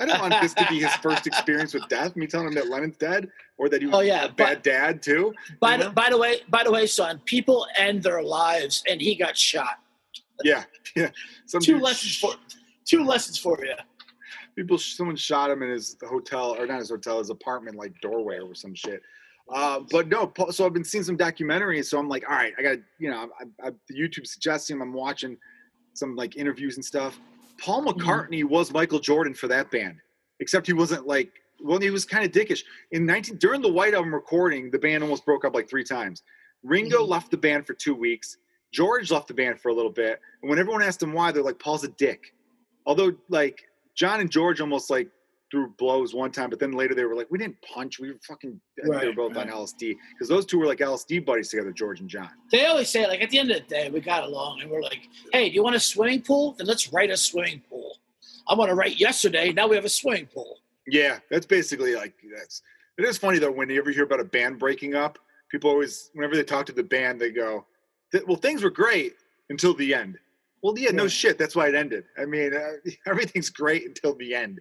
[0.00, 2.16] I don't want this to be his first experience with death.
[2.16, 3.28] Me telling him that Lennon's dead,
[3.58, 5.32] or that he was Oh, yeah, a bad dad too.
[5.60, 5.90] by, the, know?
[5.92, 9.78] by the way, by the way, son, people end their lives, and he got shot.
[10.42, 10.64] Yeah,
[10.96, 11.10] yeah.
[11.46, 12.34] Some Two lessons for
[12.86, 13.74] two lessons for you.
[14.56, 18.38] people someone shot him in his hotel or not his hotel his apartment like doorway
[18.40, 19.00] or some shit
[19.54, 22.62] uh, but no so i've been seeing some documentaries so i'm like all right i
[22.62, 23.28] got you know
[23.62, 25.36] I, I, youtube suggesting i'm watching
[25.94, 27.20] some like interviews and stuff
[27.60, 28.00] paul Mm-hmm.
[28.00, 29.96] mccartney was michael jordan for that band
[30.40, 31.30] except he wasn't like
[31.62, 32.62] well he was kind of dickish.
[32.92, 36.22] In 19 during the white album recording the band almost broke up like three times.
[36.62, 37.08] Ringo Mhm.
[37.08, 38.38] left the band for two weeks.
[38.72, 40.20] George left the band for a little bit.
[40.40, 42.34] And when everyone asked him why they're like paul's a dick.
[42.86, 43.62] Although like
[43.94, 45.08] John and George almost like
[45.50, 47.98] threw blows one time, but then later they were like, we didn't punch.
[47.98, 48.60] We were fucking.
[48.78, 49.48] I think they were Right, both on.
[49.48, 52.30] LSD because those two were like LSD buddies together, George and John.
[52.52, 54.82] They always say, like, at the end of the day, we got along, and we're
[54.82, 56.52] like, hey, do you want a swimming pool?
[56.56, 57.96] Then let's write a swimming pool.
[58.48, 59.52] I want to write yesterday.
[59.52, 60.58] Now we have a swimming pool.
[60.86, 62.62] Yeah, that's basically like that's.
[62.98, 65.18] It is funny though when you ever hear about a band breaking up,
[65.50, 67.64] people always whenever they talk to the band, they go,
[68.26, 69.14] "Well, things were great
[69.50, 70.18] until the end."
[70.62, 71.12] Well, yeah, no Right.
[71.12, 71.38] shit.
[71.38, 72.04] That's why it ended.
[72.18, 72.72] I mean, uh,
[73.06, 74.60] everything's great until the end.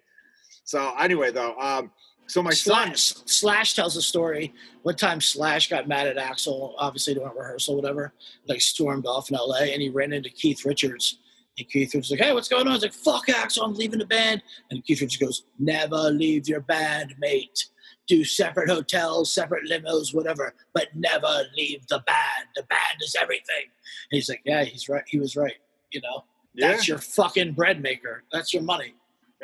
[0.70, 1.90] So anyway, though, um,
[2.28, 4.54] so my son, Slash, Slash tells a story.
[4.84, 8.14] One time, Slash got mad at Axl, obviously doing a rehearsal, whatever.
[8.48, 9.74] Like stormed off in L.A.
[9.74, 11.18] and he ran into Keith Richards,
[11.58, 12.74] And Keith Richards like, hey, what's going on?
[12.74, 14.44] He's like, fuck Axl, I'm leaving the band.
[14.70, 17.66] And Keith Richards goes, never leave your band, mate.
[18.08, 22.48] Do separate hotels, separate limos, whatever, but never leave the band.
[22.56, 23.66] The band is everything.
[24.12, 25.04] And he's like, yeah, he's right.
[25.08, 25.58] He was right.
[25.92, 26.68] You know, Yeah.
[26.74, 28.24] that's your fucking bread maker.
[28.32, 28.94] That's your money.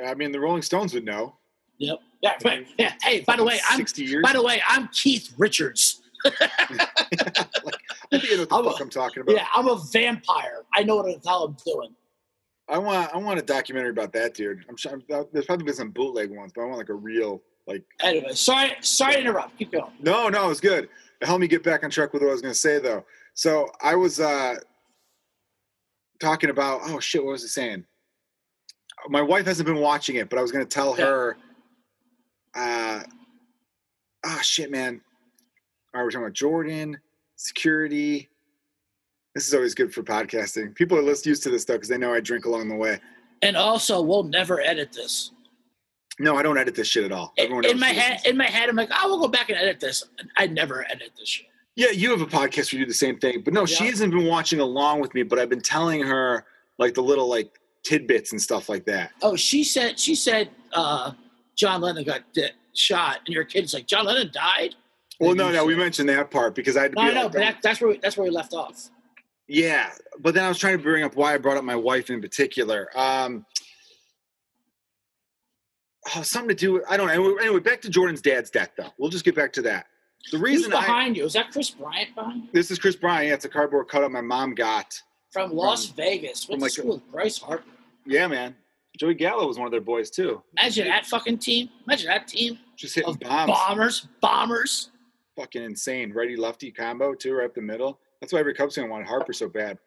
[0.04, 1.36] I mean, the Rolling Stones would know.
[1.78, 2.00] Yep.
[2.22, 2.34] Yeah.
[2.44, 2.68] Right.
[2.78, 2.94] Yeah.
[3.02, 4.24] Hey, by the way, I'm 60 years.
[4.24, 6.02] by the way, I'm Keith Richards.
[6.26, 9.36] I think you know what the I'm fuck I'm talking about.
[9.36, 10.64] Yeah, I'm a vampire.
[10.74, 11.96] I know what the hell I'm doing.
[12.68, 14.66] I want I want a documentary about that, dude.
[14.68, 17.84] I'm sure there's probably been some bootleg ones, but I want like a real like.
[18.02, 19.58] Anyway, sorry, sorry to interrupt.
[19.58, 19.92] Keep going.
[20.00, 20.90] No, no, it's good.
[21.22, 23.06] It helped me get back on track with what I was going to say, though.
[23.36, 24.56] So I was uh
[26.20, 27.86] talking about oh shit, what was I saying?
[29.10, 31.06] My wife hasn't been watching it, but I was going to tell Yeah.
[31.06, 31.38] her.
[32.56, 33.04] Uh,
[34.26, 35.02] ah shit, man.
[35.94, 36.98] All right, we're talking about Jordan
[37.36, 38.30] security.
[39.34, 40.74] This is always good for podcasting.
[40.76, 43.00] People are less used to this stuff because they know I drink along the way.
[43.42, 45.32] And also, we'll never edit this.
[46.18, 47.34] No, I don't edit this shit at all.
[47.38, 49.82] Everyone in my head, in my head, I'm like, I will go back and edit
[49.82, 50.06] this.
[50.38, 51.48] I never edit this shit.
[51.76, 53.42] Yeah, you have a podcast where you do the same thing.
[53.44, 56.46] But no, she hasn't been watching along with me, but I've been telling her
[56.78, 59.12] like the little like tidbits and stuff like that.
[59.22, 61.14] Oh, she said, she said, uh,
[61.56, 64.76] John Lennon got di- shot, and your kid's like, John Lennon died.
[65.20, 67.32] Well, And no, no, we mentioned that part because I had to No, I like,
[67.32, 68.90] but that, that's where we, that's where we left off.
[69.48, 69.92] yeah.
[70.20, 72.20] But then I was trying to bring up why I brought up my wife in
[72.22, 72.90] particular.
[72.96, 73.46] Um
[76.16, 77.38] oh, something to do with I don't know.
[77.38, 78.92] Anyway, back to Jordan's dad's death though.
[78.98, 79.86] We'll just get back to that.
[80.32, 81.24] The Who's reason I behind you?
[81.26, 82.50] Is that Kris Bryant behind you?
[82.52, 83.28] this is Kris Bryant.
[83.28, 85.00] Yeah, it's a cardboard cutout my mom got.
[85.32, 86.44] From Las Vegas.
[86.46, 87.64] from like a- school with Bryce Harper?
[88.06, 88.56] Yeah, man.
[88.98, 90.42] Joey Gallo was one of their boys too.
[90.58, 91.70] Imagine that fucking team.
[91.86, 93.52] Imagine that team Just hitting bombs.
[93.52, 94.90] bombers, bombers.
[95.38, 96.14] fucking insane.
[96.14, 98.00] Righty lefty combo too, right up the middle.
[98.22, 99.78] That's why every Cubs fan wanted Harper so bad.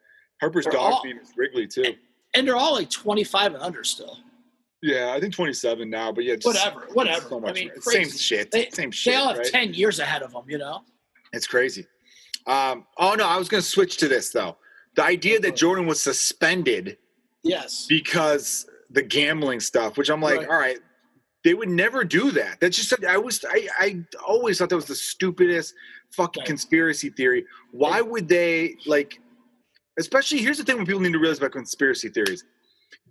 [0.41, 1.95] Harper's They're dog all- beat Wrigley too.
[2.35, 4.19] And they're all like 25 and under still.
[4.83, 7.29] Yeah, I think 27 now, but yeah, just Whatever, whatever.
[7.31, 8.51] So much, I mean, same shit.
[8.51, 9.13] They- same shit.
[9.13, 9.47] They all have right?
[9.47, 10.83] 10 years ahead of them, you know?
[11.33, 11.87] It's crazy.
[12.47, 14.57] Um, oh no, I was going to switch to this though.
[14.95, 16.99] The idea that Jordan was suspended
[17.43, 17.87] Yes.
[17.89, 20.49] because the gambling stuff, which I'm like, Right.
[20.49, 20.79] all right,
[21.45, 22.59] they would never do that.
[22.61, 25.75] That's just I was I, I always thought that was the stupidest
[26.11, 26.47] fucking Right.
[26.47, 27.45] conspiracy theory.
[27.71, 29.21] Why would they like?
[29.99, 32.45] Especially here's the thing: when people need to realize about conspiracy theories,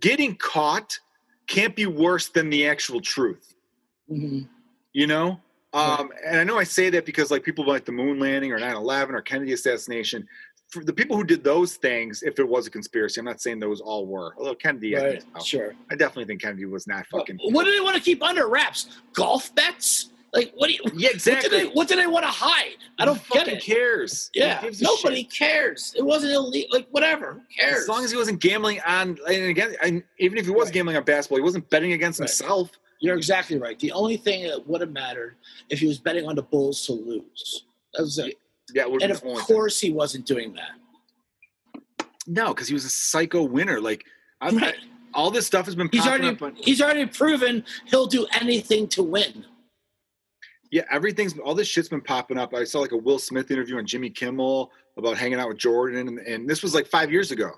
[0.00, 0.98] getting caught
[1.46, 3.54] can't be worse than the actual truth.
[4.08, 4.40] hmm
[4.92, 5.40] You know.
[5.74, 8.58] Um, and I know I say that because like people like the moon landing or
[8.58, 10.26] 9-11 or Kennedy assassination,
[10.68, 13.58] for the people who did those things, if it was a conspiracy, I'm not saying
[13.60, 14.34] those all were.
[14.38, 15.22] Although Kennedy, I, Right.
[15.22, 15.44] think so.
[15.44, 15.74] Sure.
[15.90, 17.38] I definitely think Kennedy was not fucking.
[17.42, 18.88] What do they want to keep under wraps?
[19.14, 20.10] Golf bets?
[20.34, 20.80] Like, what do you.
[20.84, 21.48] Yeah, What do exactly.
[21.58, 22.76] they, what do they want to hide?
[22.98, 23.62] I don't Who get fucking it.
[23.62, 24.30] cares.
[24.34, 25.32] Yeah, nobody shit?
[25.32, 25.94] cares.
[25.96, 26.68] It wasn't illegal.
[26.70, 27.32] Like, whatever.
[27.32, 27.82] Who cares?
[27.84, 30.74] As long as he wasn't gambling on, and again, and even if he was Right.
[30.74, 32.28] gambling on basketball, he wasn't betting against Right.
[32.28, 32.70] himself.
[33.00, 33.78] You're exactly right.
[33.78, 35.36] The only thing that would have mattered
[35.70, 37.64] if he was betting on the Bulls to lose.
[37.94, 38.34] That was it.
[38.74, 41.82] Yeah, would And of course, he wasn't doing that.
[42.26, 43.80] no, because he was a psycho winner.
[43.80, 44.04] Like
[44.40, 44.74] I, Right.
[45.14, 46.42] all this stuff has been He's already up.
[46.42, 49.44] On, he's already proven he'll do anything to win.
[50.70, 52.52] yeah, everything's all this shit's been popping up.
[52.54, 56.08] I saw like a Will Smith interview on Jimmy Kimmel about hanging out with Jordan,
[56.08, 57.50] and, and this was like five years ago.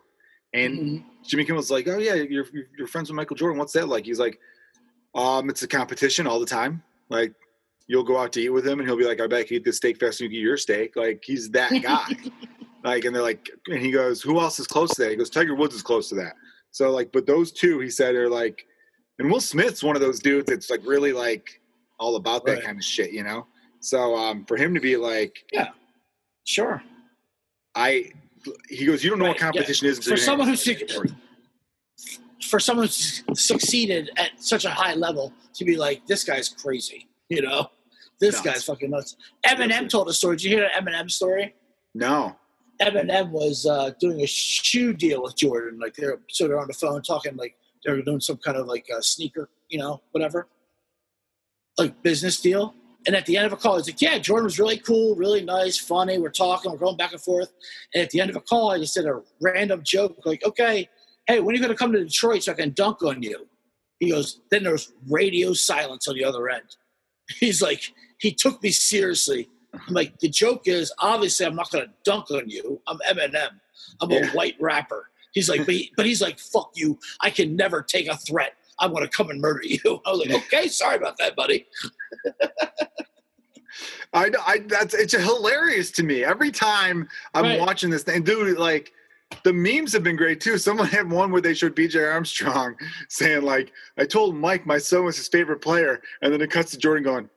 [0.54, 1.04] And Mhm.
[1.26, 3.58] Jimmy Kimmel's like, "Oh yeah, you're you're- you're friends with Michael Jordan.
[3.58, 4.38] What's that like?" He's like,
[5.14, 6.82] "Um, it's a competition all the time.
[7.08, 7.34] Like,
[7.90, 9.56] you'll go out to eat with him, and he'll be like, I bet I can
[9.56, 10.94] eat this steak faster than you get your steak.
[10.94, 12.06] Like, he's that guy.
[12.84, 15.28] like, and they're like, and he goes, "Who else is close to that?" He goes,
[15.28, 16.34] "Tiger Woods is close to that."
[16.70, 18.64] So like, but those two, he said, are like,
[19.18, 21.60] and Will Smith's one of those dudes that's like really like
[21.98, 22.64] all about that Right.
[22.64, 23.46] kind of shit, you know.
[23.80, 25.70] So um, for him to be like, yeah,
[26.44, 26.80] Sure.
[27.74, 28.12] I,
[28.68, 29.46] he goes, you don't know what Right, yeah.
[29.52, 31.16] competition is For someone hanging who out with Jordan."
[32.48, 37.06] for someone who's succeeded at such a high level to be like, this guy's crazy,
[37.28, 37.68] you know?
[38.20, 38.46] This Nuts.
[38.46, 39.16] guy's fucking nuts.
[39.46, 40.36] Eminem told a story.
[40.36, 41.54] Did you hear that Eminem story?
[41.94, 42.36] No.
[42.80, 45.78] Eminem was uh, doing a shoe deal with Jordan.
[45.78, 48.86] Like they're so they're on the phone talking like they're doing some kind of like
[48.96, 50.48] a sneaker, you know, whatever,
[51.78, 52.74] like business deal.
[53.06, 55.42] And at the end of a call, he's like, "Yeah, Jordan was really cool, really
[55.42, 56.18] nice, funny.
[56.18, 57.52] We're talking, we're going back and forth."
[57.94, 60.88] And at the end of a call, I just said a random joke like, "Okay,
[61.26, 63.48] hey, when are you going to come to Detroit so I can dunk on you?"
[64.00, 66.76] He goes, "Then there's radio silence on the other end."
[67.40, 69.48] He's like, he took me seriously.
[69.74, 72.80] I'm like, the joke is obviously I'm not going to dunk on you.
[72.86, 73.50] I'm Eminem.
[74.00, 75.10] I'm a white rapper.
[75.32, 76.98] He's like, but, he, but he's like, fuck you.
[77.20, 78.54] I can never take a threat.
[78.78, 79.78] I'm going to come and murder you.
[80.06, 81.66] I was like, okay, sorry about that, buddy.
[84.12, 87.60] I, I that's it's hilarious to me every time I'm Right.
[87.60, 88.58] watching this thing, dude.
[88.58, 88.92] Like,
[89.44, 90.58] the memes have been great too.
[90.58, 92.74] Someone had one where they showed BJ Armstrong
[93.08, 96.72] saying like, "I told Mike my son was his favorite player," and then it cuts
[96.72, 97.30] to Jordan going,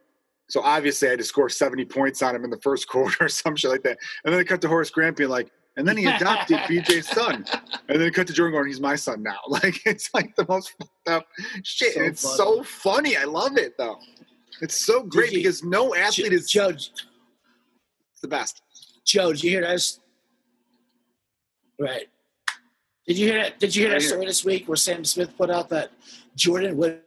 [0.53, 3.29] "So obviously I had to score seventy points on him in the first quarter or
[3.29, 5.97] some shit like that." And then it cut to Horace Grant being like, "And then
[5.97, 7.43] he adopted BJ's son,"
[7.89, 10.45] and then it cut to Jordan going, "He's my son now." Like it's like the
[10.47, 11.25] most fucked up
[11.63, 11.95] shit.
[11.95, 12.37] So it's funny.
[12.37, 13.17] so funny.
[13.17, 13.97] I love it though.
[14.61, 16.91] It's so great you- because no athlete is Joe, It's
[18.21, 18.61] the best.
[19.03, 19.99] Joe, did you hear this?
[21.79, 22.07] Right.
[23.07, 23.59] Did you hear that?
[23.59, 25.91] Did you hear that story this week where Sam Smith put out that
[26.35, 27.01] Jordan wouldn't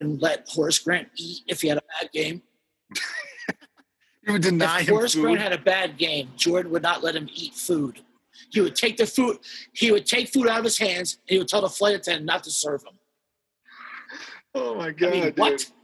[0.00, 2.42] let Horace Grant eat if he had a bad game?
[4.26, 5.22] You would deny if him Horace food.
[5.22, 8.00] Grant had a bad game, Jordan would not let him eat food.
[8.50, 9.38] He would take the food.
[9.72, 12.26] He would take food out of his hands, and he would tell the flight attendant
[12.26, 12.98] not to serve him.
[14.54, 15.38] oh my I god, mean, dude.
[15.38, 15.70] what?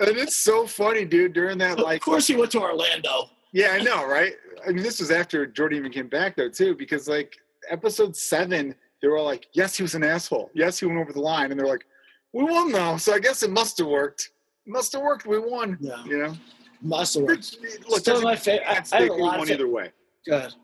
[0.00, 1.32] And it's so funny, dude.
[1.32, 3.30] During that, of like, of course, he went to Orlando.
[3.52, 4.32] yeah, I know, right?
[4.66, 7.36] I mean, this was after Jordan even came back, though, too, because like
[7.70, 10.50] episode seven, they were all like, "Yes, he was an asshole.
[10.54, 11.84] Yes, he went over the line," and they're like,
[12.32, 14.30] "We won though, so I guess it must have worked.
[14.66, 15.26] Must have worked.
[15.26, 16.04] We won." Yeah.
[16.04, 16.34] You know,
[16.80, 17.56] Must have worked.
[17.88, 18.68] look, Still my favorite.
[18.68, 19.92] I, I have a lot won of either way.
[20.26, 20.54] Good.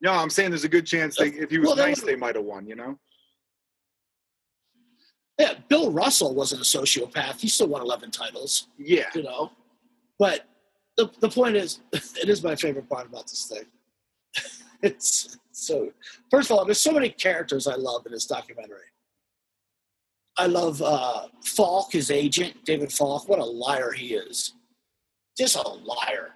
[0.00, 2.34] No, I'm saying there's a good chance they, if he was Well, nice, they might
[2.34, 2.66] have won.
[2.66, 2.98] You know?
[5.38, 7.40] Yeah, Bill Russell wasn't a sociopath.
[7.40, 8.68] He still won 11 titles.
[8.78, 9.08] Yeah.
[9.14, 9.50] you know.
[10.18, 10.46] But
[10.96, 13.64] the the point is, it is my favorite part about this thing.
[14.82, 15.90] it's so.
[16.30, 18.86] First of all, there's so many characters I love in this documentary.
[20.36, 23.28] I love uh, Falk, his agent, David Falk.
[23.28, 24.52] What a liar he is!
[25.36, 26.30] Just a liar.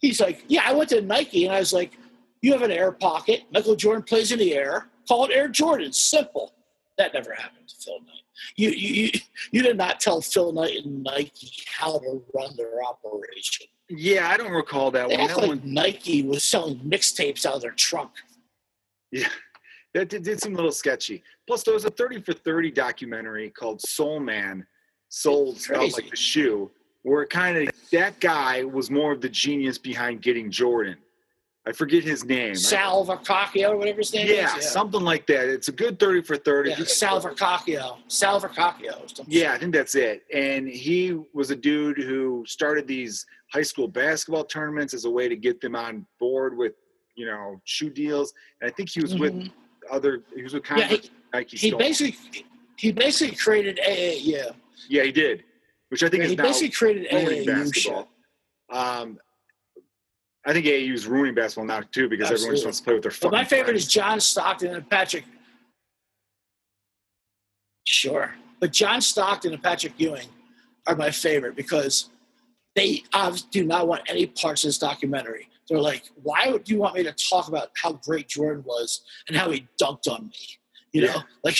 [0.00, 1.98] He's like, yeah, I went to Nike and I was like,
[2.42, 3.44] you have an air pocket.
[3.52, 4.88] Michael Jordan plays in the air.
[5.08, 5.92] Call it Air Jordan.
[5.92, 6.52] Simple.
[6.98, 8.22] That never happened to Phil Knight.
[8.56, 9.10] You, you,
[9.50, 13.66] you, did not tell Phil Knight and Nike how to run their operation.
[13.88, 15.24] Yeah, I don't recall that They one.
[15.24, 18.10] act That like one, Nike was selling mixtapes out of their trunk.
[19.10, 19.28] yeah,
[19.94, 21.22] that did, did seem a little sketchy.
[21.46, 24.66] Plus, there was a 30 for 30 documentary called Sole Man,
[25.08, 26.70] sold spelled like the shoe,
[27.02, 30.96] where kind of that guy was more of the genius behind getting Jordan.
[31.68, 32.54] I forget his name.
[32.54, 34.64] Sal Vercacchio, or whatever his name yeah, is.
[34.64, 35.48] Yeah, something like that.
[35.48, 36.70] It's a good 30 for 30.
[36.70, 37.96] yeah Sal Vercacchio.
[38.06, 39.24] Sal Vercacchio.
[39.26, 40.22] Yeah, I think that's it.
[40.32, 45.28] And he was a dude who started these high school basketball tournaments as a way
[45.28, 46.74] to get them on board with,
[47.16, 48.32] you know, shoe deals.
[48.60, 49.50] And I think he was with Mhm.
[49.90, 50.22] Other.
[50.34, 51.56] He was with Yeah, Converse, he, Nike.
[51.56, 52.44] he basically
[52.76, 54.16] he basically created AA.
[54.20, 54.50] Yeah,
[54.88, 55.44] yeah, he did,
[55.88, 58.08] which I think Yeah, is he now basically created ruining AAU basketball.
[58.70, 58.76] shit.
[58.78, 59.18] Um,
[60.44, 63.02] I think AAU is ruining basketball now too because everyone just wants to play with
[63.02, 63.30] their But fucking.
[63.38, 63.82] my favorite friends.
[63.86, 65.24] is John Stockton and Patrick.
[67.84, 70.28] Sure, but John Stockton and Patrick Ewing
[70.86, 72.10] are my favorite because
[72.74, 75.48] they obviously do not want any parts of this documentary.
[75.68, 79.36] They're like, "Why would you want me to talk about how great Jordan was and
[79.36, 80.58] how he dunked on me?"
[80.92, 81.22] You know, Yeah.
[81.44, 81.58] like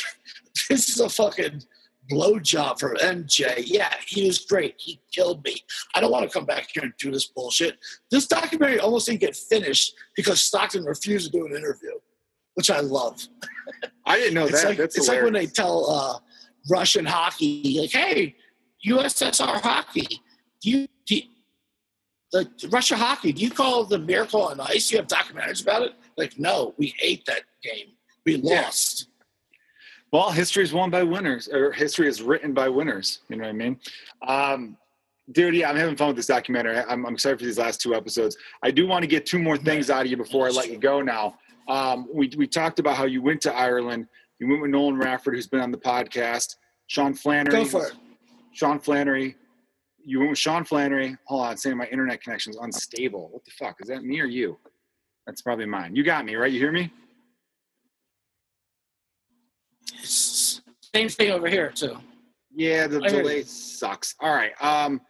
[0.68, 1.62] this is a fucking
[2.10, 3.62] blowjob for MJ.
[3.66, 4.74] Yeah, he was great.
[4.78, 5.56] He killed me.
[5.94, 7.78] I don't want to come back here and do this bullshit.
[8.10, 11.90] This documentary almost didn't get finished because Stockton refused to do an interview,
[12.54, 13.20] which I love.
[14.06, 14.68] I didn't know it's that.
[14.68, 16.18] like, That's it's like when they tell uh,
[16.70, 18.36] Russian hockey, like, "Hey,
[18.86, 20.20] USSR hockey,
[20.62, 21.22] do you, do you
[22.32, 23.32] the Russia hockey?
[23.32, 24.90] Do you call the Miracle on Ice?
[24.90, 25.92] You have documentaries about it?
[26.16, 27.88] Like, no, we hate that game.
[28.24, 28.62] We Yeah.
[28.62, 29.08] lost.
[30.12, 33.20] Well, history is won by winners, or history is written by winners.
[33.28, 33.80] You know what I mean?
[34.26, 34.76] Um,
[35.32, 36.78] dude, yeah, I'm having fun with this documentary.
[36.78, 38.36] I'm, I'm excited for these last two episodes.
[38.62, 40.78] I do want to get two more things out of you before I let you
[40.78, 41.36] go now.
[41.68, 44.06] Um, we, we talked about how you went to Ireland.
[44.38, 46.56] You went with Nolan Rafford, who's been on the podcast.
[46.86, 47.52] Sean Flannery.
[47.52, 47.94] Go for it.
[48.52, 49.36] Sean Flannery.
[50.06, 51.16] You went with Sean Flannery.
[51.24, 53.28] Hold on, saying my internet connection's unstable.
[53.32, 53.76] What the fuck?
[53.80, 54.56] Is that me or you?
[55.26, 55.96] That's probably mine.
[55.96, 56.52] You got me, right?
[56.52, 56.92] You hear me?
[60.04, 61.98] Same thing over here too.
[62.54, 64.14] Yeah, the I delay sucks.
[64.20, 64.52] All right.
[64.62, 65.00] Um,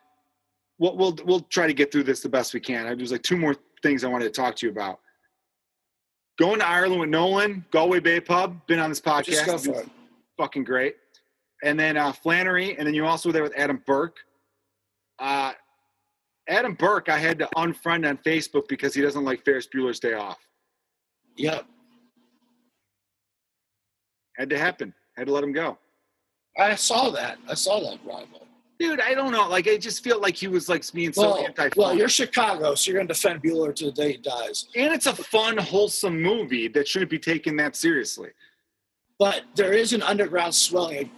[0.78, 2.84] we'll, we'll we'll try to get through this the best we can.
[2.97, 5.01] There's like two more things I wanted to talk to you about.
[6.38, 9.26] Going to Ireland with Nolan, Galway Bay Pub, been on this podcast.
[9.26, 9.90] Just go for it.
[10.38, 10.97] Fucking great.
[11.62, 14.16] And then uh, Flannery, and then you also were there with Adam Burke.
[15.18, 15.52] Uh,
[16.48, 20.12] Adam Burke, I had to unfriend on Facebook because he doesn't like Ferris Bueller's Day
[20.14, 20.38] Off.
[21.36, 21.64] Yep.
[24.36, 24.94] Had to happen.
[25.16, 25.78] Had to let him go.
[26.58, 27.38] I saw that.
[27.48, 28.46] I saw that rival.
[28.78, 29.48] Dude, I don't know.
[29.48, 31.68] Like, I just feel like he was like being so Well, anti.
[31.76, 34.66] well, you're Chicago, so you're going to defend Bueller to the day he dies.
[34.76, 38.30] and it's a fun, wholesome movie that shouldn't be taken that seriously.
[39.18, 41.10] But there is an underground swelling.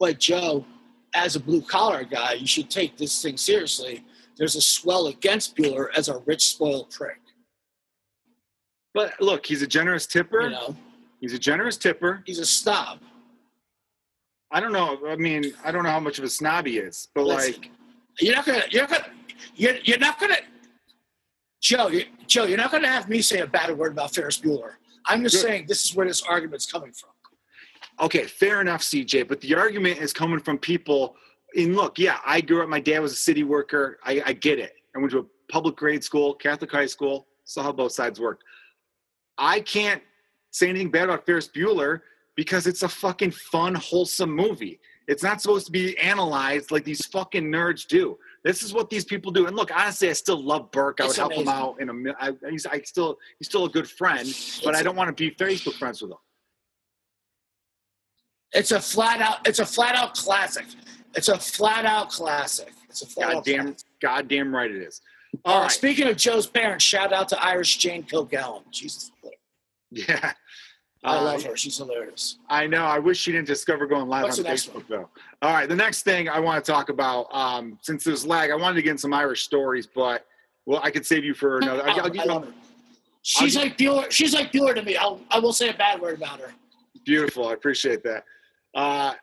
[0.00, 0.64] But Joe,
[1.24, 4.04] as a blue collar guy, you should take this thing seriously.
[4.36, 7.20] There's a swell against Bueller as a rich, spoiled prick.
[8.94, 10.42] But look, he's a generous tipper.
[10.42, 10.76] You know,
[11.20, 12.22] He's a generous tipper.
[12.26, 13.00] he's a snob.
[14.52, 14.98] I don't know.
[15.08, 17.52] I mean, I don't know how much of a snob he is, but Listen.
[17.54, 17.70] like,
[18.20, 18.62] You're not gonna.
[18.70, 19.06] You're gonna.
[19.56, 20.36] You're, you're not gonna.
[21.60, 24.74] Joe, you, Joe, you're not gonna have me say a bad word about Ferris Bueller.
[25.06, 27.10] I'm just saying this is where this argument's coming from.
[28.00, 29.28] Okay, fair enough, CJ.
[29.28, 31.16] But the argument is coming from people.
[31.56, 32.68] And look, yeah, I grew up.
[32.68, 33.98] My dad was a city worker.
[34.04, 34.74] I, I get it.
[34.94, 37.26] I went to a public grade school, Catholic high school.
[37.44, 38.44] Saw how both sides worked.
[39.38, 40.02] I can't
[40.50, 42.00] say anything bad about Ferris Bueller
[42.36, 44.80] because it's a fucking fun, wholesome movie.
[45.06, 48.18] It's not supposed to be analyzed like these fucking nerds do.
[48.44, 49.46] This is what these people do.
[49.46, 51.00] And look, honestly, I still love Burke.
[51.00, 52.14] I would It's help him out in a.
[52.20, 54.28] I, he's I still he's still a good friend,
[54.62, 56.18] but I don't want to be Facebook friends with him.
[58.52, 59.46] It's a flat out.
[59.46, 60.66] It's a flat out classic.
[61.14, 62.72] It's a flat out classic.
[62.88, 63.34] It's a flat out.
[63.44, 63.86] Goddamn, classic.
[64.00, 65.00] goddamn right it is.
[65.44, 65.70] All All right.
[65.70, 68.62] Speaking of Joe's parents, shout out to Irish Jane Kilgallen.
[68.70, 69.10] Jesus,
[69.90, 70.32] Yeah.
[71.04, 71.56] I Uh, love her.
[71.56, 72.38] She's hilarious.
[72.48, 72.84] I know.
[72.84, 75.08] I wish she didn't discover going live What's on Facebook, though.
[75.42, 75.68] All right.
[75.68, 78.82] The next thing I want to talk about, um, since there's lag, I wanted to
[78.82, 80.26] get in some Irish stories, but
[80.66, 81.82] well, I could save you for another.
[81.88, 82.56] I'll, I'll I give love you her.
[83.22, 84.10] She's I'll- like Bueller.
[84.10, 84.96] She's like Bueller to me.
[84.96, 86.52] I'll, I will say a bad word about her.
[87.04, 87.46] beautiful.
[87.48, 88.24] I appreciate that.
[88.74, 89.14] Uh,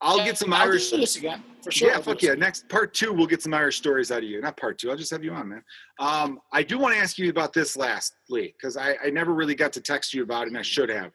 [0.00, 0.92] I'll get some I'll Irish.
[0.92, 1.90] again for sure.
[1.90, 2.34] Yeah, fuck yeah.
[2.34, 4.40] Next part two, we'll get some Irish stories out of you.
[4.40, 4.90] Not part two.
[4.90, 5.62] I'll just have you on, man.
[5.98, 9.54] Um, I do want to ask you about this lastly because I, I never really
[9.54, 11.12] got to text you about it, and I should have.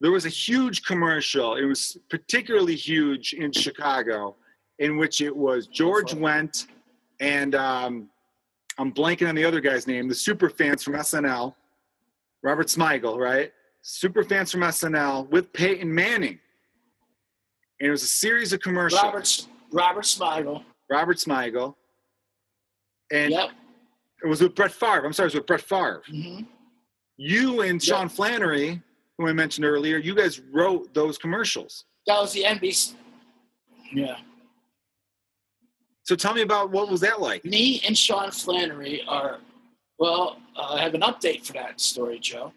[0.00, 1.54] There was a huge commercial.
[1.54, 4.36] It was particularly huge in Chicago,
[4.80, 6.12] in which it was George.
[6.12, 6.66] Wendt
[7.20, 8.08] and um,
[8.78, 10.08] I'm blanking on the other guy's name.
[10.08, 11.54] The super fans from SNL,
[12.42, 13.52] Robert Smigel, right?
[13.86, 16.38] Super fans from SNL with Peyton Manning.
[17.80, 19.02] And it was a series of commercials.
[19.02, 20.64] Robert Robert Smigel.
[20.90, 21.74] Robert Smigel.
[23.12, 23.50] And Yep.
[24.24, 25.04] it was with Brett Favre.
[25.04, 26.02] I'm sorry, it was with Brett Favre.
[26.08, 26.40] hmm
[27.18, 28.80] You and Sean Flannery,
[29.18, 31.84] who I mentioned earlier, you guys wrote those commercials.
[32.06, 32.94] That was the NBC.
[33.92, 34.16] Yeah.
[36.04, 37.44] So tell me about what was that like?
[37.44, 39.40] Me and Sean Flannery are,
[39.98, 42.52] well, uh, I have an update for that story, Joe.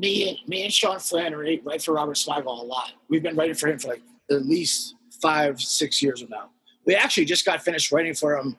[0.00, 2.92] Me and me and Sean Flannery write for Robert Smigel a lot.
[3.10, 6.48] We've been writing for him for like at least five, six years now.
[6.86, 8.56] We actually just got finished writing for him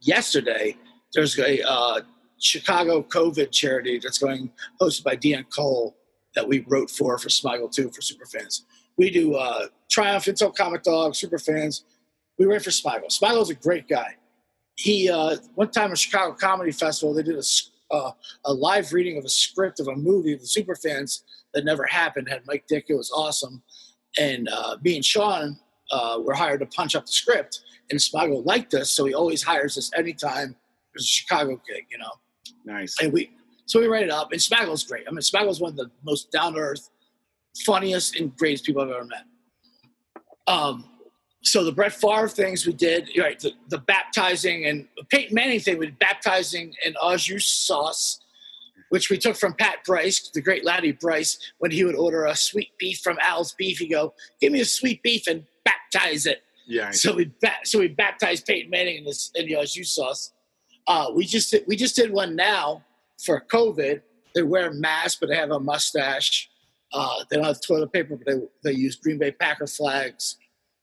[0.00, 0.76] yesterday.
[1.12, 2.02] There's a uh,
[2.38, 5.96] Chicago COVID charity that's going hosted by Deanne Cole
[6.36, 8.62] that we wrote for for Smigel too for superfans.
[8.96, 11.82] We do uh, Triumph, Insult Comic Dog, Superfans.
[12.38, 13.08] We write for Smigel.
[13.08, 14.14] Smigel's a great guy.
[14.76, 17.42] He uh, one time at Chicago Comedy Festival they did a,
[17.90, 18.12] uh,
[18.44, 21.22] a live reading of a script of a movie of the superfans
[21.54, 22.28] that never happened.
[22.28, 22.90] Had Mike Ditka.
[22.90, 23.62] It was awesome.
[24.18, 25.58] And uh, me and Sean
[25.90, 27.60] uh, were hired to punch up the script,
[27.90, 30.56] and Smigel liked us, so he always hires us anytime
[30.92, 32.10] there's a Chicago gig, you know.
[32.64, 32.96] Nice.
[33.00, 33.30] And we
[33.66, 35.04] so we write it up, and Smigel's great.
[35.06, 36.88] I mean, Smigel's one of the most down to earth,
[37.66, 39.24] funniest, and greatest people I've ever met.
[40.46, 40.88] Um,
[41.50, 43.38] so the Brett Favre things we did, right?
[43.38, 48.20] The, the baptizing and Peyton Manning thing, did baptizing and au jus sauce,
[48.90, 52.36] which we took from Pat Bryce, the great Laddie Bryce, when he would order a
[52.36, 53.78] sweet beef from Al's Beef.
[53.78, 56.90] He'd go, "Give me a sweet beef and baptize it." Yeah.
[56.90, 60.32] So we ba- so we baptized Peyton Manning in this in the au jus sauce.
[60.86, 62.82] Uh, we just did, we just did one now
[63.24, 64.00] for COVID.
[64.34, 66.50] They wear masks, but they have a mustache.
[66.92, 68.40] Uh, they don't have toilet paper, but they
[68.70, 70.36] they use Green Bay Packer flags.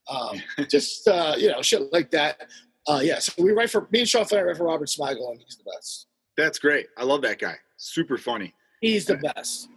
[0.08, 2.48] Um, just uh, you know, shit like that.
[2.88, 5.40] Uh, yeah, so we write for me and Sean Flair write for Robert Smigel, and
[5.40, 6.06] he's the best.
[6.36, 6.86] That's great.
[6.96, 7.56] I love that guy.
[7.76, 8.54] Super funny.
[8.80, 9.68] He's the best.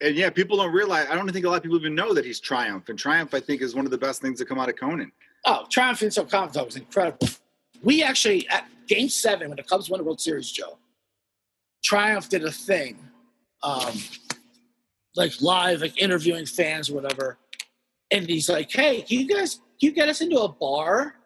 [0.00, 1.06] And yeah, people don't realize.
[1.08, 2.88] I don't think a lot of people even know that he's Triumph.
[2.88, 5.10] And Triumph, I think, is one of the best things that come out of Conan.
[5.46, 7.28] Oh, Triumph in so was incredible.
[7.82, 10.78] We actually at Game Seven when the Cubs won the World Series, Joe.
[11.82, 12.98] Triumph did a thing,
[13.62, 13.92] um,
[15.16, 17.38] like live, like interviewing fans or whatever.
[18.10, 21.16] And he's like, "Hey, can you guys, can you get us into a bar?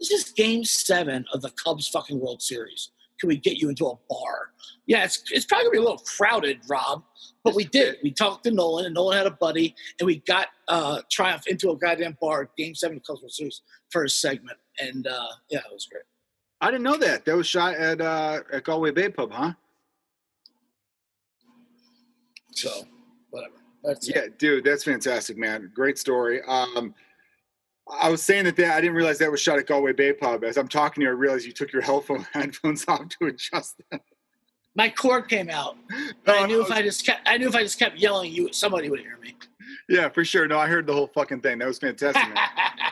[0.00, 2.90] This is Game Seven of the Cubs fucking World Series.
[3.20, 4.50] Can we get you into a bar?
[4.86, 7.04] Yeah, it's it's probably gonna be a little crowded, Rob,
[7.44, 7.98] but we did.
[8.02, 11.70] We talked to Nolan, and Nolan had a buddy, and we got uh, Triumph into
[11.70, 15.28] a goddamn bar, Game Seven of the Cubs World Series, for a segment, and uh,
[15.50, 16.02] yeah, it was great.
[16.60, 17.24] I didn't know that.
[17.24, 19.52] That was shot at uh, at Galway Bay Pub, huh?
[22.54, 22.70] So
[23.30, 23.61] whatever.
[23.84, 25.70] That's Yeah, dude, that's fantastic, man.
[25.74, 26.40] Great story.
[26.46, 26.94] Um,
[28.00, 30.44] I was saying that, that I didn't realize that was shot at Galway Bay Pub.
[30.44, 33.80] As I'm talking to you, I realized you took your headphone headphones off to adjust
[33.90, 34.00] them.
[34.74, 35.76] My cord came out.
[36.26, 38.52] I Oh, knew if I just kept, I knew if I just kept yelling, you
[38.52, 39.34] somebody would hear me.
[39.88, 40.46] Yeah, for sure.
[40.46, 41.58] No, I heard the whole fucking thing.
[41.58, 42.38] That was fantastic, man.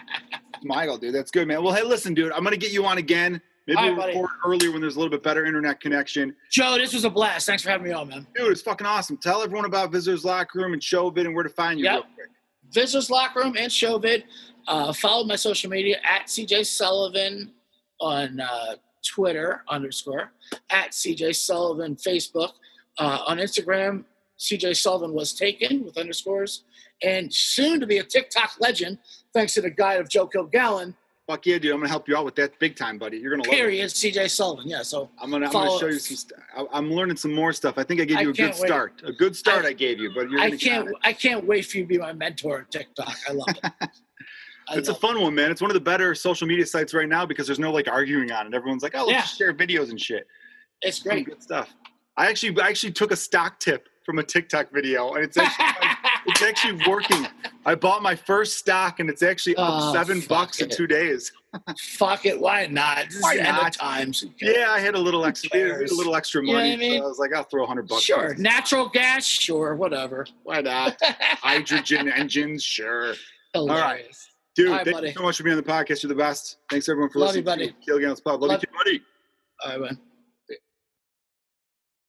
[0.62, 1.62] Michael, dude, that's good, man.
[1.62, 3.40] Well, hey, listen, dude, I'm gonna get you on again.
[3.70, 6.34] Maybe All right, we'll record earlier when there's a little bit better internet connection.
[6.50, 7.46] Joe, this was a blast.
[7.46, 8.26] Thanks for having me on, man.
[8.34, 9.16] Dude, it's fucking awesome.
[9.16, 11.94] Tell everyone about Visitors Locker Room and Showvid and where to find you Yep.
[11.94, 12.28] real quick.
[12.72, 14.24] Visitors Locker Room and Showvid.
[14.66, 17.52] Uh, follow my social media at CJ Sullivan
[18.00, 18.74] on uh,
[19.06, 20.32] Twitter underscore
[20.70, 22.50] at CJ Sullivan Facebook
[22.98, 24.02] uh, on Instagram.
[24.38, 26.64] CJ Sullivan was taken with underscores
[27.02, 28.98] and soon to be a TikTok legend
[29.32, 30.94] thanks to the guide of Joe Kilgallen.
[31.30, 31.70] Fuck yeah, dude.
[31.70, 33.18] I'm gonna help you out with that big time, buddy.
[33.18, 33.56] You're gonna love it.
[33.56, 33.88] Period.
[33.88, 34.66] CJ Sullivan.
[34.68, 34.82] Yeah.
[34.82, 36.16] So I'm gonna, I'm gonna show you some.
[36.16, 37.78] St- I- I'm learning some more stuff.
[37.78, 38.56] I think I gave you a good wait.
[38.56, 39.00] start.
[39.06, 40.88] A good start I- I, gave you, but you're I can't.
[41.04, 43.14] I can't wait for you to be my mentor on TikTok.
[43.28, 43.90] I love it.
[44.72, 44.98] It's a it.
[44.98, 45.50] fun one, man.
[45.52, 48.30] It's one of the better social media sites right now because there's no like arguing
[48.32, 48.54] on it.
[48.54, 49.20] Everyone's like, oh, let's Yeah.
[49.20, 50.26] just share videos and shit.
[50.82, 51.26] It's Some great.
[51.26, 51.74] good stuff.
[52.16, 55.88] I actually, I actually took a stock tip from a TikTok video, and it's actually,
[56.26, 57.26] it's actually working.
[57.66, 61.32] I bought my first stock, and it's actually up Oh, seven bucks in two days.
[61.78, 62.40] Fuck it.
[62.40, 63.06] Why not?
[63.10, 63.72] This Why is end of not?
[63.72, 64.24] times.
[64.40, 66.72] Yeah, I had a little extra, a little extra You know money.
[66.72, 66.98] I mean?
[67.00, 68.02] So I was like, I'll throw a hundred bucks.
[68.02, 68.34] Sure.
[68.36, 69.24] Natural gas.
[69.26, 69.74] Sure.
[69.74, 70.26] Whatever.
[70.44, 70.96] Why not?
[71.02, 73.14] Hydrogen engines, sure.
[73.52, 74.28] Hilarious.
[74.54, 75.08] Dude, All right, thank buddy.
[75.08, 76.02] you so much for being on the podcast.
[76.02, 76.58] You're the best.
[76.70, 77.68] Thanks everyone for Love you, listening.
[77.70, 77.84] buddy.
[77.84, 78.40] to Kilgallen's Pub.
[78.40, 79.02] Love, Love- you buddy.
[79.64, 80.00] All right, man.